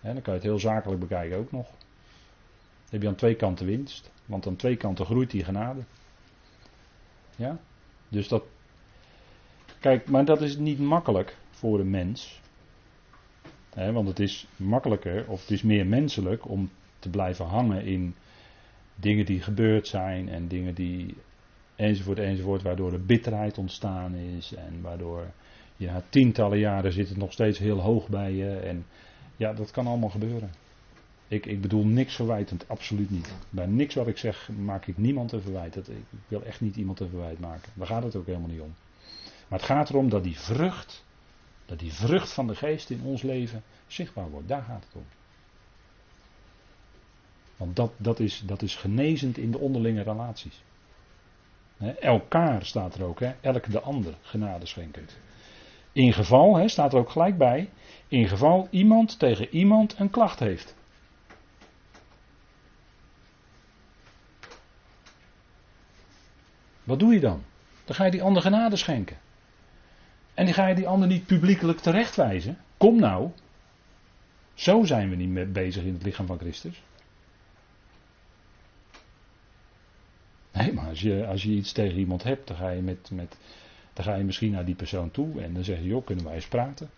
[0.00, 1.66] dan kan je het heel zakelijk bekijken ook nog.
[1.66, 4.10] Dan heb je aan twee kanten winst.
[4.26, 5.80] Want aan twee kanten groeit die genade.
[7.36, 7.58] Ja?
[8.08, 8.44] Dus dat.
[9.80, 12.40] Kijk, maar dat is niet makkelijk voor een mens.
[13.74, 18.14] want het is makkelijker, of het is meer menselijk om te blijven hangen in
[18.94, 21.14] dingen die gebeurd zijn en dingen die
[21.82, 25.30] enzovoort enzovoort, waardoor er bitterheid ontstaan is en waardoor
[25.76, 28.86] ja, tientallen jaren zit het nog steeds heel hoog bij je en
[29.36, 30.50] ja, dat kan allemaal gebeuren.
[31.28, 33.34] Ik, ik bedoel niks verwijtend, absoluut niet.
[33.50, 35.76] Bij niks wat ik zeg maak ik niemand een verwijt.
[35.76, 37.72] ik wil echt niet iemand een verwijt maken.
[37.74, 38.74] Daar gaat het ook helemaal niet om.
[39.48, 41.04] Maar het gaat erom dat die vrucht,
[41.66, 44.48] dat die vrucht van de geest in ons leven zichtbaar wordt.
[44.48, 45.04] Daar gaat het om.
[47.56, 50.62] Want dat, dat, is, dat is genezend in de onderlinge relaties.
[52.00, 55.18] Elkaar staat er ook, he, elk de ander genade schenkend.
[55.92, 57.70] In geval, he, staat er ook gelijk bij,
[58.08, 60.74] in geval iemand tegen iemand een klacht heeft.
[66.84, 67.42] Wat doe je dan?
[67.84, 69.16] Dan ga je die ander genade schenken.
[70.34, 72.58] En dan ga je die ander niet publiekelijk terechtwijzen.
[72.76, 73.30] Kom nou.
[74.54, 76.82] Zo zijn we niet mee bezig in het lichaam van Christus.
[80.52, 83.36] Nee, maar als je, als je iets tegen iemand hebt, dan ga, je met, met,
[83.92, 86.34] dan ga je misschien naar die persoon toe en dan zeg je, joh, kunnen wij
[86.34, 86.90] eens praten?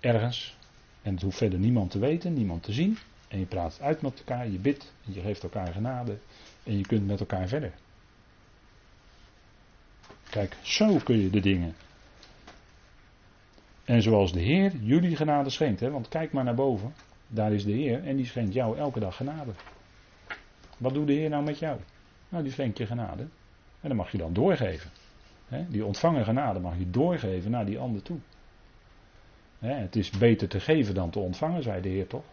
[0.00, 0.56] Ergens.
[1.02, 2.98] En het hoeft verder niemand te weten, niemand te zien.
[3.28, 6.18] En je praat uit met elkaar, je bidt, je geeft elkaar genade
[6.62, 7.72] en je kunt met elkaar verder.
[10.30, 11.74] Kijk, zo kun je de dingen.
[13.84, 16.94] En zoals de Heer jullie genade schenkt, hè, want kijk maar naar boven,
[17.28, 19.52] daar is de Heer en die schenkt jou elke dag genade.
[20.78, 21.80] Wat doet de Heer nou met jou?
[22.30, 23.22] Nou, die schenkt je genade.
[23.80, 24.90] En dat mag je dan doorgeven.
[25.68, 28.18] die ontvangen genade mag je doorgeven naar die ander toe.
[29.58, 32.24] het is beter te geven dan te ontvangen, zei de Heer toch?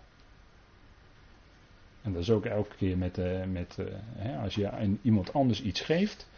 [2.02, 5.62] En dat is ook elke keer met, uh, met uh, als je aan iemand anders
[5.62, 6.30] iets geeft,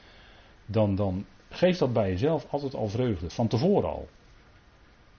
[0.66, 4.10] dan, dan geeft dat bij jezelf altijd al vreugde, van tevoren al.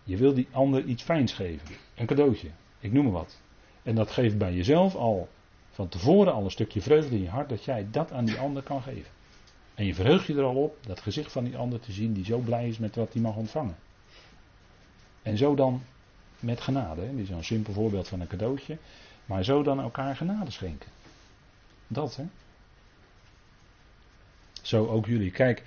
[0.05, 3.41] Je wil die ander iets fijns geven, een cadeautje, ik noem maar wat.
[3.83, 5.29] En dat geeft bij jezelf al
[5.71, 8.63] van tevoren al een stukje vreugde in je hart dat jij dat aan die ander
[8.63, 9.11] kan geven.
[9.75, 12.25] En je verheugt je er al op dat gezicht van die ander te zien die
[12.25, 13.77] zo blij is met wat hij mag ontvangen.
[15.23, 15.83] En zo dan
[16.39, 17.11] met genade.
[17.11, 18.79] Dit is een simpel voorbeeld van een cadeautje.
[19.25, 20.91] Maar zo dan elkaar genade schenken.
[21.87, 22.25] Dat hè.
[24.63, 25.31] Zo ook jullie.
[25.31, 25.65] Kijk,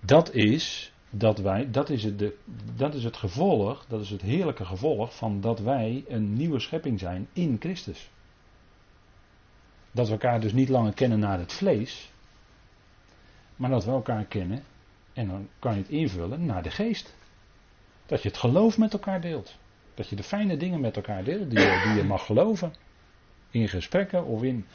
[0.00, 2.36] dat is dat wij, dat is, het, de,
[2.76, 6.98] dat is het gevolg, dat is het heerlijke gevolg van dat wij een nieuwe schepping
[6.98, 8.10] zijn in Christus.
[9.96, 12.10] Dat we elkaar dus niet langer kennen naar het vlees,
[13.56, 14.62] maar dat we elkaar kennen,
[15.12, 17.14] en dan kan je het invullen naar de geest.
[18.06, 19.56] Dat je het geloof met elkaar deelt.
[19.94, 22.74] Dat je de fijne dingen met elkaar deelt die je, die je mag geloven.
[23.50, 24.66] In gesprekken of in.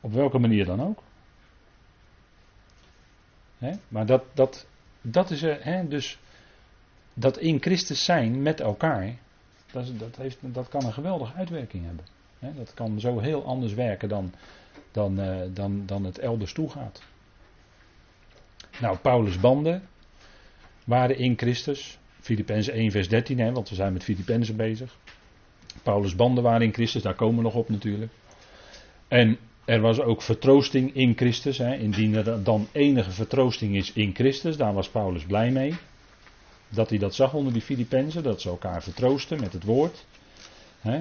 [0.00, 1.02] op welke manier dan ook.
[3.88, 4.66] maar dat, dat,
[5.00, 6.18] dat is er, dus
[7.14, 9.16] dat in Christus zijn met elkaar,
[9.72, 12.13] dat, dat, heeft, dat kan een geweldige uitwerking hebben.
[12.56, 14.32] Dat kan zo heel anders werken dan,
[14.92, 17.02] dan, uh, dan, dan het elders toe gaat.
[18.80, 19.82] Nou, Paulus' banden
[20.84, 21.98] waren in Christus.
[22.20, 24.96] Filippenzen 1 vers 13, hè, want we zijn met Filippenzen bezig.
[25.82, 28.12] Paulus' banden waren in Christus, daar komen we nog op natuurlijk.
[29.08, 31.58] En er was ook vertroosting in Christus.
[31.58, 35.74] Hè, indien er dan enige vertroosting is in Christus, daar was Paulus blij mee.
[36.68, 40.04] Dat hij dat zag onder die Filippenzen, dat ze elkaar vertroosten met het woord.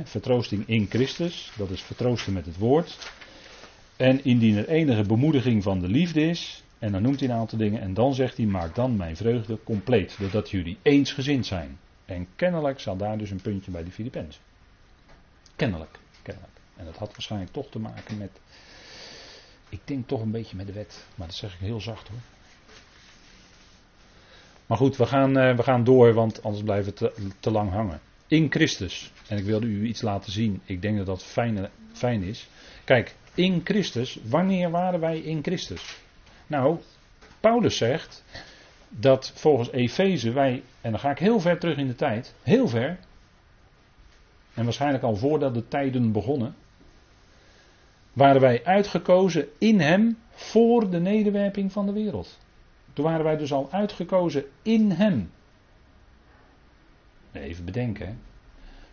[0.03, 3.11] Vertroosting in Christus, dat is vertroosten met het woord.
[3.95, 7.57] En indien er enige bemoediging van de liefde is, en dan noemt hij een aantal
[7.57, 11.79] dingen, en dan zegt hij: Maak dan mijn vreugde compleet, doordat jullie eensgezind zijn.
[12.05, 14.41] En kennelijk zal daar dus een puntje bij die Filippenzen.
[15.55, 16.53] Kennelijk, kennelijk.
[16.75, 18.31] En dat had waarschijnlijk toch te maken met.
[19.69, 21.05] Ik denk toch een beetje met de wet.
[21.15, 22.19] Maar dat zeg ik heel zacht hoor.
[24.65, 27.71] Maar goed, we gaan, uh, we gaan door, want anders blijven we te, te, lang
[27.71, 27.99] hangen.
[28.28, 29.11] In Christus.
[29.28, 30.61] En ik wilde u iets laten zien.
[30.65, 32.47] Ik denk dat dat fijn, fijn is.
[32.84, 34.19] Kijk, in Christus.
[34.24, 35.97] Wanneer waren wij in Christus?
[36.47, 36.80] Nou,
[37.39, 38.24] Paulus zegt
[38.89, 42.67] dat volgens Efeze wij, en dan ga ik heel ver terug in de tijd, heel
[42.67, 42.99] ver,
[44.53, 46.55] en waarschijnlijk al voordat de tijden begonnen,
[48.13, 52.39] waren wij uitgekozen in Hem voor de nederwerping van de wereld.
[52.93, 55.32] Toen waren wij dus al uitgekozen in Hem.
[57.34, 58.19] Even bedenken.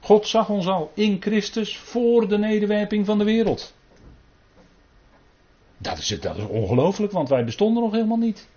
[0.01, 3.74] God zag ons al in Christus voor de nederwerping van de wereld.
[5.78, 8.49] Dat is, dat is ongelooflijk, want wij bestonden nog helemaal niet.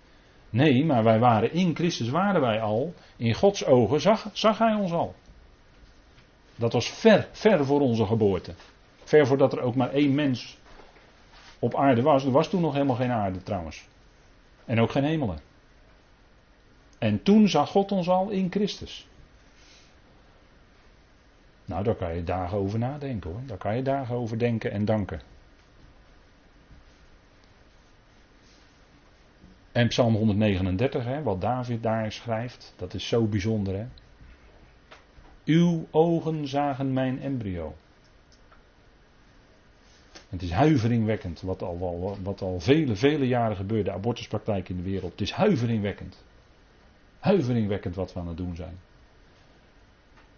[0.50, 2.94] Nee, maar wij waren in Christus, waren wij al.
[3.16, 5.14] In Gods ogen zag, zag Hij ons al.
[6.56, 8.54] Dat was ver, ver voor onze geboorte.
[9.04, 10.58] Ver voordat er ook maar één mens
[11.58, 12.24] op aarde was.
[12.24, 13.86] Er was toen nog helemaal geen aarde trouwens.
[14.64, 15.40] En ook geen hemelen.
[16.98, 19.06] En toen zag God ons al in Christus.
[21.64, 23.40] Nou, daar kan je dagen over nadenken hoor.
[23.46, 25.20] Daar kan je dagen over denken en danken.
[29.72, 33.76] En Psalm 139, hè, wat David daar schrijft, dat is zo bijzonder.
[33.76, 33.86] Hè?
[35.44, 37.74] Uw ogen zagen mijn embryo.
[40.28, 44.82] Het is huiveringwekkend wat al, wat al vele, vele jaren gebeurt, de abortuspraktijk in de
[44.82, 45.12] wereld.
[45.12, 46.24] Het is huiveringwekkend.
[47.18, 48.78] Huiveringwekkend wat we aan het doen zijn.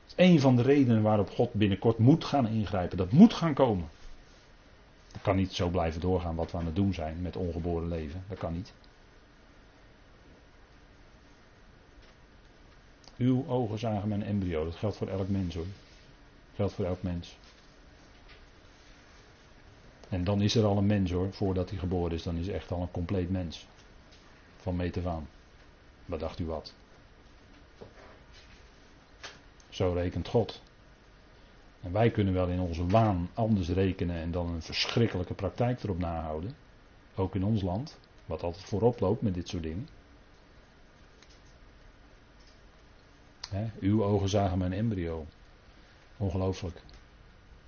[0.07, 2.97] Is een van de redenen waarop God binnenkort moet gaan ingrijpen.
[2.97, 3.89] Dat moet gaan komen.
[5.13, 8.25] Dat kan niet zo blijven doorgaan wat we aan het doen zijn met ongeboren leven.
[8.29, 8.73] Dat kan niet.
[13.17, 14.65] Uw ogen zagen mijn embryo.
[14.65, 15.65] Dat geldt voor elk mens hoor.
[15.65, 17.37] Dat geldt voor elk mens.
[20.09, 22.23] En dan is er al een mens hoor, voordat hij geboren is.
[22.23, 23.67] Dan is echt al een compleet mens.
[24.57, 25.29] Van meet af aan.
[26.05, 26.75] Wat dacht u wat?
[29.77, 30.63] Zo rekent God.
[31.83, 35.99] En wij kunnen wel in onze waan anders rekenen en dan een verschrikkelijke praktijk erop
[35.99, 36.57] nahouden.
[37.15, 39.89] Ook in ons land, wat altijd voorop loopt met dit soort dingen.
[43.81, 45.27] uw ogen zagen mijn embryo.
[46.17, 46.83] Ongelooflijk.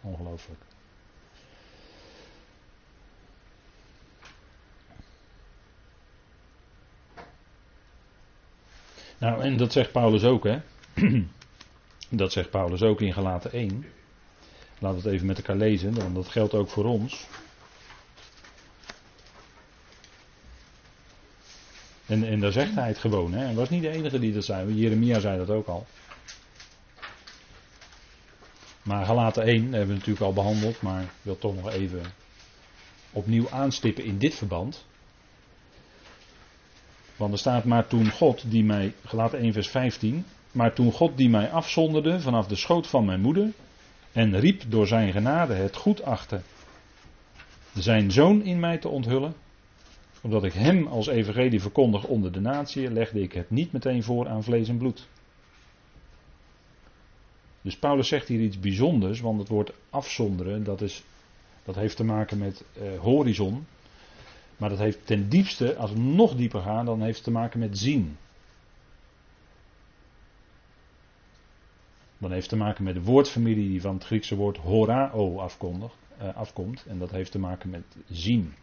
[0.00, 0.60] Ongelooflijk.
[9.18, 10.60] Nou, en dat zegt Paulus ook, hè?
[12.08, 13.86] dat zegt Paulus ook in Galaten 1.
[14.78, 17.26] Laten we het even met elkaar lezen, want dat geldt ook voor ons.
[22.06, 23.32] En, en daar zegt hij het gewoon.
[23.32, 23.44] Hè.
[23.44, 24.74] Hij was niet de enige die dat zei.
[24.74, 25.86] Jeremia zei dat ook al.
[28.82, 30.82] Maar Galaten 1 hebben we natuurlijk al behandeld.
[30.82, 32.02] Maar ik wil toch nog even
[33.12, 34.84] opnieuw aanstippen in dit verband.
[37.16, 40.24] Want er staat maar toen God die mij, Galaten 1 vers 15.
[40.52, 43.52] Maar toen God die mij afzonderde vanaf de schoot van mijn moeder.
[44.12, 46.42] En riep door zijn genade het goed achter
[47.74, 49.34] zijn zoon in mij te onthullen
[50.20, 54.28] omdat ik hem als evangelie verkondig onder de natie, legde ik het niet meteen voor
[54.28, 55.08] aan vlees en bloed.
[57.62, 61.02] Dus Paulus zegt hier iets bijzonders, want het woord afzonderen, dat, is,
[61.64, 63.66] dat heeft te maken met uh, horizon.
[64.56, 67.60] Maar dat heeft ten diepste, als we nog dieper gaan, dan heeft het te maken
[67.60, 68.16] met zien.
[72.18, 75.48] Dan heeft te maken met de woordfamilie die van het Griekse woord horao
[76.22, 76.86] uh, afkomt.
[76.86, 78.54] En dat heeft te maken met zien.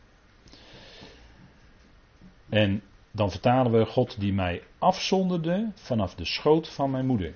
[2.49, 2.81] En
[3.11, 7.33] dan vertalen we God die mij afzonderde vanaf de schoot van mijn moeder.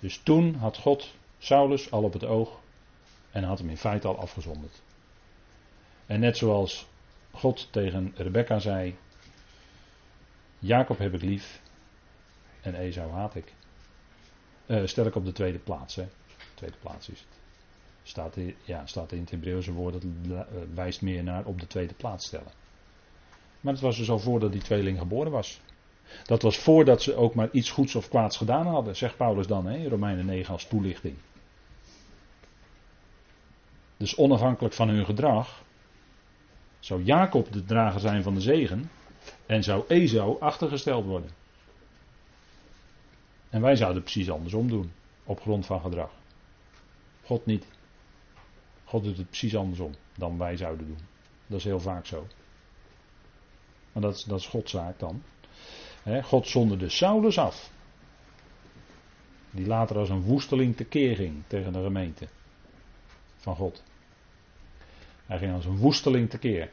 [0.00, 2.60] Dus toen had God Saulus al op het oog
[3.30, 4.82] en had hem in feite al afgezonderd.
[6.06, 6.88] En net zoals
[7.30, 8.96] God tegen Rebecca zei:
[10.58, 11.60] Jacob heb ik lief,
[12.60, 13.52] En Esau haat ik.
[14.68, 15.94] Uh, sterk op de tweede plaats.
[15.94, 16.06] Hè.
[16.54, 17.38] Tweede plaats is het.
[18.02, 22.26] Staat, ja, staat in het Hebreeuwse woord, dat wijst meer naar op de tweede plaats
[22.26, 22.52] stellen.
[23.60, 25.60] Maar het was dus al voordat die tweeling geboren was.
[26.24, 29.66] Dat was voordat ze ook maar iets goeds of kwaads gedaan hadden, zegt Paulus dan
[29.66, 31.16] hè, in Romeinen 9 als toelichting.
[33.96, 35.62] Dus onafhankelijk van hun gedrag
[36.78, 38.90] zou Jacob de drager zijn van de zegen
[39.46, 41.30] en zou Esau achtergesteld worden.
[43.50, 44.92] En wij zouden precies andersom doen,
[45.24, 46.10] op grond van gedrag.
[47.24, 47.66] God niet.
[48.84, 50.98] God doet het precies andersom dan wij zouden doen.
[51.46, 52.26] Dat is heel vaak zo.
[53.92, 55.22] Maar dat, dat is Gods zaak dan.
[56.22, 57.70] God zonderde Saulus af.
[59.50, 62.28] Die later als een woesteling tekeer ging tegen de gemeente
[63.36, 63.82] van God.
[65.26, 66.70] Hij ging als een woesteling tekeer.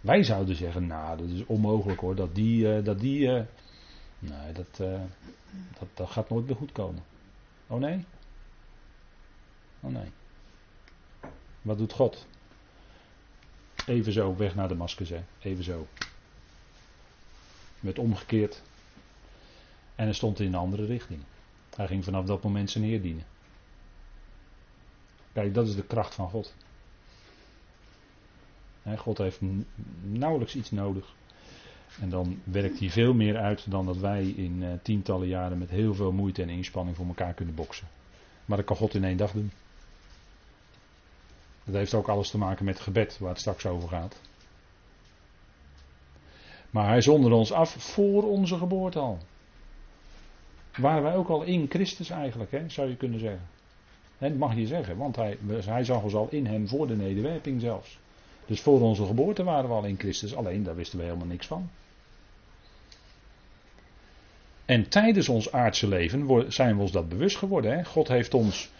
[0.00, 3.42] Wij zouden zeggen, nou, dat is onmogelijk hoor, dat die, uh, dat die, uh,
[4.18, 5.00] nee, dat, uh,
[5.78, 7.02] dat, dat gaat nooit meer goed komen.
[7.66, 8.04] Oh nee?
[9.80, 10.10] Oh nee.
[11.62, 12.26] Wat doet God?
[13.86, 15.24] Even zo, weg naar Damascus, hè.
[15.40, 15.86] Even zo.
[17.80, 18.62] Werd omgekeerd.
[19.94, 21.20] En hij stond in een andere richting.
[21.76, 23.24] Hij ging vanaf dat moment zijn Heer dienen.
[25.32, 26.54] Kijk, dat is de kracht van God.
[28.96, 29.38] God heeft
[30.00, 31.14] nauwelijks iets nodig.
[32.00, 35.70] En dan werkt hij veel meer uit dan dat wij in uh, tientallen jaren met
[35.70, 37.86] heel veel moeite en inspanning voor elkaar kunnen boksen.
[38.44, 39.50] Maar dat kan God in één dag doen.
[41.64, 44.20] Dat heeft ook alles te maken met gebed, waar het straks over gaat.
[46.70, 49.18] Maar hij zonderde ons af voor onze geboorte al.
[50.76, 53.46] Waren wij ook al in Christus eigenlijk, hè, zou je kunnen zeggen.
[54.18, 57.60] dat mag je zeggen, want hij, hij zag ons al in hem voor de nederwerping
[57.60, 57.98] zelfs.
[58.46, 61.46] Dus voor onze geboorte waren we al in Christus, alleen daar wisten we helemaal niks
[61.46, 61.70] van.
[64.68, 67.72] En tijdens ons aardse leven zijn we ons dat bewust geworden.
[67.72, 67.84] Hè?
[67.84, 68.70] God heeft ons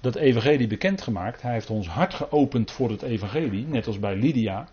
[0.00, 1.42] dat evangelie bekendgemaakt.
[1.42, 4.68] Hij heeft ons hart geopend voor het evangelie, net als bij Lydia.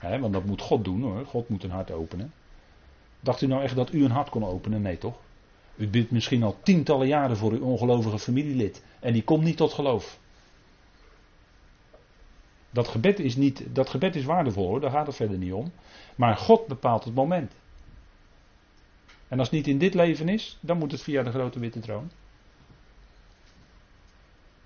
[0.00, 1.26] want dat moet God doen hoor.
[1.26, 2.32] God moet een hart openen.
[3.20, 4.82] Dacht u nou echt dat u een hart kon openen?
[4.82, 5.18] Nee toch?
[5.76, 8.84] U bidt misschien al tientallen jaren voor uw ongelovige familielid.
[9.00, 10.18] En die komt niet tot geloof.
[12.70, 15.72] Dat gebed is, niet, dat gebed is waardevol hoor, daar gaat het verder niet om.
[16.14, 17.58] Maar God bepaalt het moment.
[19.30, 21.80] En als het niet in dit leven is, dan moet het via de grote witte
[21.80, 22.10] troon.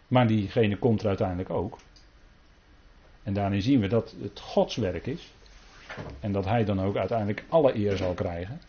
[0.09, 1.79] Maar diegene komt er uiteindelijk ook.
[3.23, 5.33] En daarin zien we dat het Gods werk is.
[6.21, 8.61] En dat hij dan ook uiteindelijk alle eer zal krijgen.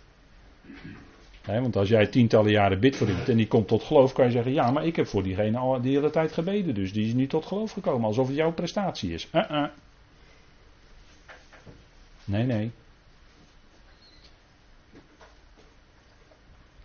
[1.46, 4.32] want als jij tientallen jaren bidt voor iemand en die komt tot geloof, kan je
[4.32, 7.14] zeggen: Ja, maar ik heb voor diegene al de hele tijd gebeden, dus die is
[7.14, 9.28] niet tot geloof gekomen, alsof het jouw prestatie is.
[9.34, 9.68] Uh -uh.
[12.26, 12.72] Nee, nee.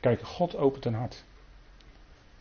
[0.01, 1.25] Kijk, God opent een hart.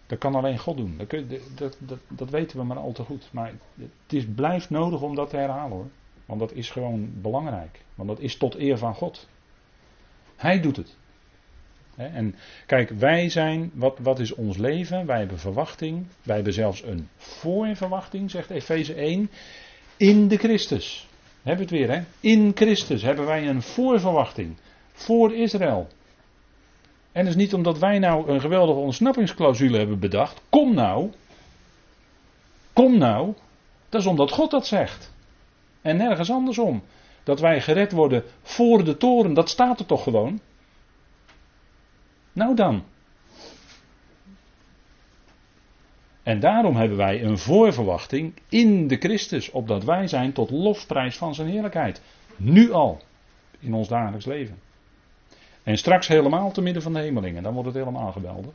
[0.07, 0.97] Dat kan alleen God doen.
[0.97, 1.09] Dat,
[1.55, 3.29] dat, dat, dat, weten we maar al te goed.
[3.31, 5.87] Maar het is, blijft nodig om dat te herhalen hoor.
[6.25, 7.81] Want dat is gewoon belangrijk.
[7.95, 9.27] Want dat is tot eer van God.
[10.35, 10.97] Hij doet het.
[11.95, 12.35] En
[12.65, 15.05] kijk, wij zijn, wat, wat is ons leven?
[15.05, 16.05] Wij hebben verwachting.
[16.23, 19.29] Wij hebben zelfs een voorverwachting, zegt Efeze 1.
[19.97, 21.07] In de Christus.
[21.43, 22.03] Hebben we het weer, hè?
[22.19, 24.57] In Christus hebben wij een voorverwachting.
[24.93, 25.87] Voor Israël.
[27.11, 30.41] En is niet omdat wij nou een geweldige ontsnappingsclausule hebben bedacht.
[30.49, 31.11] Kom nou.
[32.73, 33.33] Kom nou.
[33.89, 35.13] Dat is omdat God dat zegt.
[35.81, 36.83] En nergens andersom.
[37.23, 40.39] Dat wij gered worden voor de toren, dat staat er toch gewoon.
[42.33, 42.83] Nou dan.
[46.23, 51.35] En daarom hebben wij een voorverwachting in de Christus, opdat wij zijn tot lofprijs van
[51.35, 52.01] zijn heerlijkheid.
[52.35, 53.01] Nu al,
[53.59, 54.59] in ons dagelijks leven.
[55.63, 58.53] En straks helemaal te midden van de hemelingen, dan wordt het helemaal geweldig.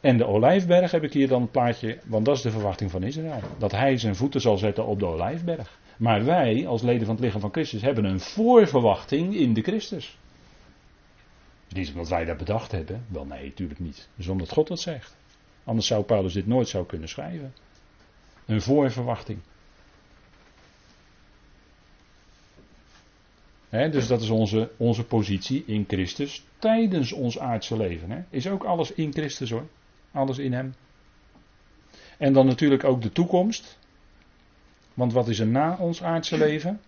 [0.00, 3.02] En de olijfberg heb ik hier dan een plaatje, want dat is de verwachting van
[3.02, 3.40] Israël.
[3.58, 5.78] Dat hij zijn voeten zal zetten op de olijfberg.
[5.96, 10.18] Maar wij, als leden van het lichaam van Christus, hebben een voorverwachting in de Christus.
[11.68, 13.04] Niet omdat wij dat bedacht hebben.
[13.08, 14.08] Wel nee, natuurlijk niet.
[14.14, 15.16] Dus omdat God dat zegt.
[15.64, 17.54] Anders zou Paulus dit nooit zou kunnen schrijven.
[18.46, 19.38] Een voorverwachting.
[23.70, 28.26] Dus dat is onze, onze positie in Christus tijdens ons aardse leven.
[28.30, 29.66] Is ook alles in Christus hoor.
[30.12, 30.74] Alles in Hem.
[32.18, 33.78] En dan natuurlijk ook de toekomst.
[34.94, 36.80] Want wat is er na ons aardse leven?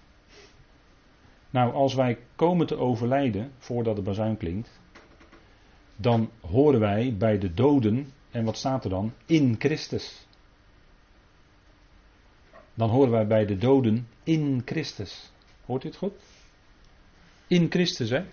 [1.51, 4.81] Nou, als wij komen te overlijden voordat de bazuin klinkt,
[5.97, 9.13] dan horen wij bij de doden, en wat staat er dan?
[9.27, 10.27] In Christus.
[12.75, 15.31] dan horen wij bij de doden in Christus.
[15.65, 16.13] Hoort u het goed?
[17.49, 18.25] In Christus, hè?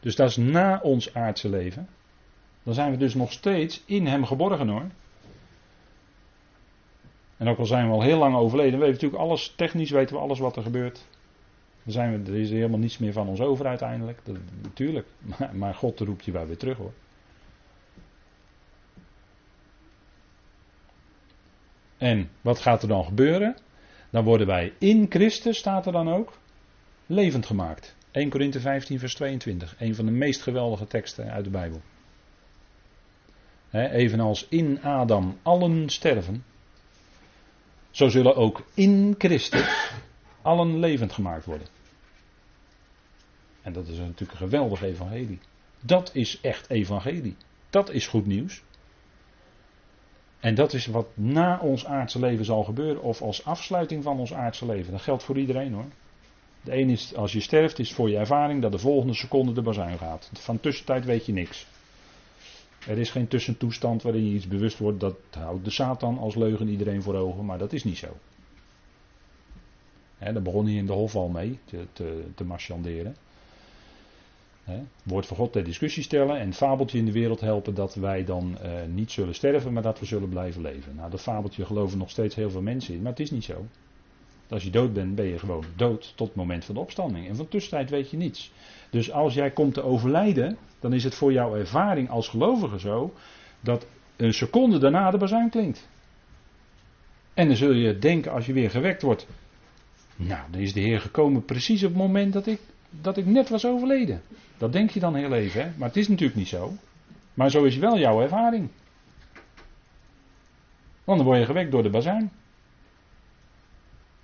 [0.00, 1.88] Dus dat is na ons aardse leven.
[2.62, 4.86] Dan zijn we dus nog steeds in Hem geborgen hoor.
[7.36, 10.16] En ook al zijn we al heel lang overleden, weten we natuurlijk alles, technisch weten
[10.16, 11.06] we alles wat er gebeurt.
[11.82, 14.20] Dan zijn we, er is helemaal niets meer van ons over uiteindelijk.
[14.24, 15.06] Dat, natuurlijk.
[15.38, 16.92] Maar, maar God roept je wel weer terug hoor.
[21.98, 23.56] En wat gaat er dan gebeuren?
[24.10, 26.32] Dan worden wij in Christus, staat er dan ook,
[27.06, 27.96] levend gemaakt.
[28.12, 29.74] 1 Korinthe 15, vers 22.
[29.78, 31.80] Een van de meest geweldige teksten uit de Bijbel.
[33.70, 36.44] evenals in Adam allen sterven,
[37.90, 39.92] zo zullen ook in Christus
[40.42, 41.66] allen levend gemaakt worden.
[43.62, 45.40] En dat is natuurlijk een geweldig evangelie.
[45.80, 47.36] Dat is echt evangelie.
[47.70, 48.62] Dat is goed nieuws.
[50.40, 54.34] En dat is wat na ons aardse leven zal gebeuren, of als afsluiting van ons
[54.34, 54.92] aardse leven.
[54.92, 55.88] Dat geldt voor iedereen hoor.
[56.62, 59.52] De een is, als je sterft, is het voor je ervaring dat de volgende seconde
[59.52, 60.30] de bazuin gaat.
[60.32, 61.66] Van tussentijd weet je niks.
[62.86, 65.00] Er is geen tussentoestand waarin je iets bewust wordt.
[65.00, 68.16] Dat houdt de Satan als leugen iedereen voor ogen, maar dat is niet zo.
[70.18, 73.16] He, daar begon hij in de hof al mee te, te, te marchanderen.
[75.02, 78.58] woord van God ter discussie stellen en fabeltje in de wereld helpen dat wij dan
[78.62, 80.94] uh, niet zullen sterven, maar dat we zullen blijven leven.
[80.94, 83.66] Nou, dat fabeltje geloven nog steeds heel veel mensen in, maar het is niet zo.
[84.52, 87.28] Als je dood bent, ben je gewoon dood tot het moment van de opstanding.
[87.28, 88.52] En van tussentijd weet je niets.
[88.90, 93.14] Dus als jij komt te overlijden, dan is het voor jouw ervaring als gelovige zo
[93.60, 93.86] dat
[94.16, 95.88] een seconde daarna de bazuin klinkt.
[97.34, 99.26] En dan zul je denken als je weer gewekt wordt.
[100.16, 103.48] Nou, dan is de Heer gekomen precies op het moment dat ik, dat ik net
[103.48, 104.22] was overleden.
[104.58, 105.70] Dat denk je dan heel even, hè?
[105.76, 106.72] maar het is natuurlijk niet zo.
[107.34, 108.68] Maar zo is wel jouw ervaring.
[111.04, 112.30] Want dan word je gewekt door de bazuin.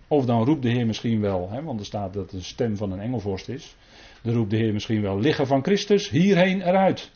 [0.09, 2.92] Of dan roept de Heer misschien wel, hè, want er staat dat een stem van
[2.92, 3.76] een engelvorst is.
[4.22, 7.11] Dan roept de Heer misschien wel, liggen van Christus, hierheen, eruit.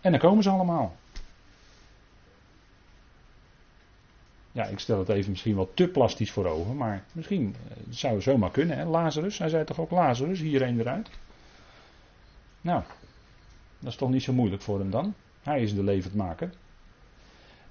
[0.00, 0.96] En dan komen ze allemaal.
[4.52, 8.14] Ja, ik stel het even misschien wat te plastisch voor ogen, maar misschien eh, zou
[8.14, 8.76] het zomaar kunnen.
[8.76, 8.84] Hè?
[8.84, 11.10] Lazarus, hij zei toch ook Lazarus, hierheen eruit.
[12.60, 12.82] Nou,
[13.78, 15.14] dat is toch niet zo moeilijk voor hem dan.
[15.42, 16.50] Hij is de levendmaker.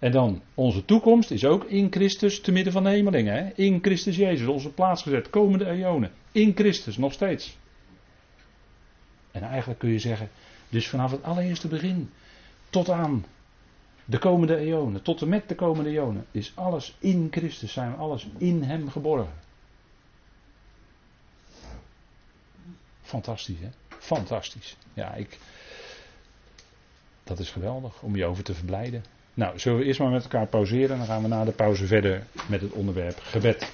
[0.05, 3.33] En dan onze toekomst is ook in Christus te midden van de hemelingen.
[3.33, 3.51] Hè?
[3.55, 6.11] In Christus Jezus, onze plaats gezet, komende eonen.
[6.31, 7.57] In Christus, nog steeds.
[9.31, 10.29] En eigenlijk kun je zeggen,
[10.69, 12.09] dus vanaf het allereerste begin
[12.69, 13.25] tot aan
[14.05, 17.97] de komende eonen, tot en met de komende eonen, is alles in Christus, zijn we
[17.97, 19.33] alles in Hem geborgen.
[23.01, 23.69] Fantastisch, hè?
[23.87, 24.77] Fantastisch.
[24.93, 25.39] Ja, ik.
[27.23, 29.14] Dat is geweldig om je over te verblijden.
[29.35, 30.97] Nou, zullen we eerst maar met elkaar pauzeren.
[30.97, 33.71] Dan gaan we na de pauze verder met het onderwerp gebed.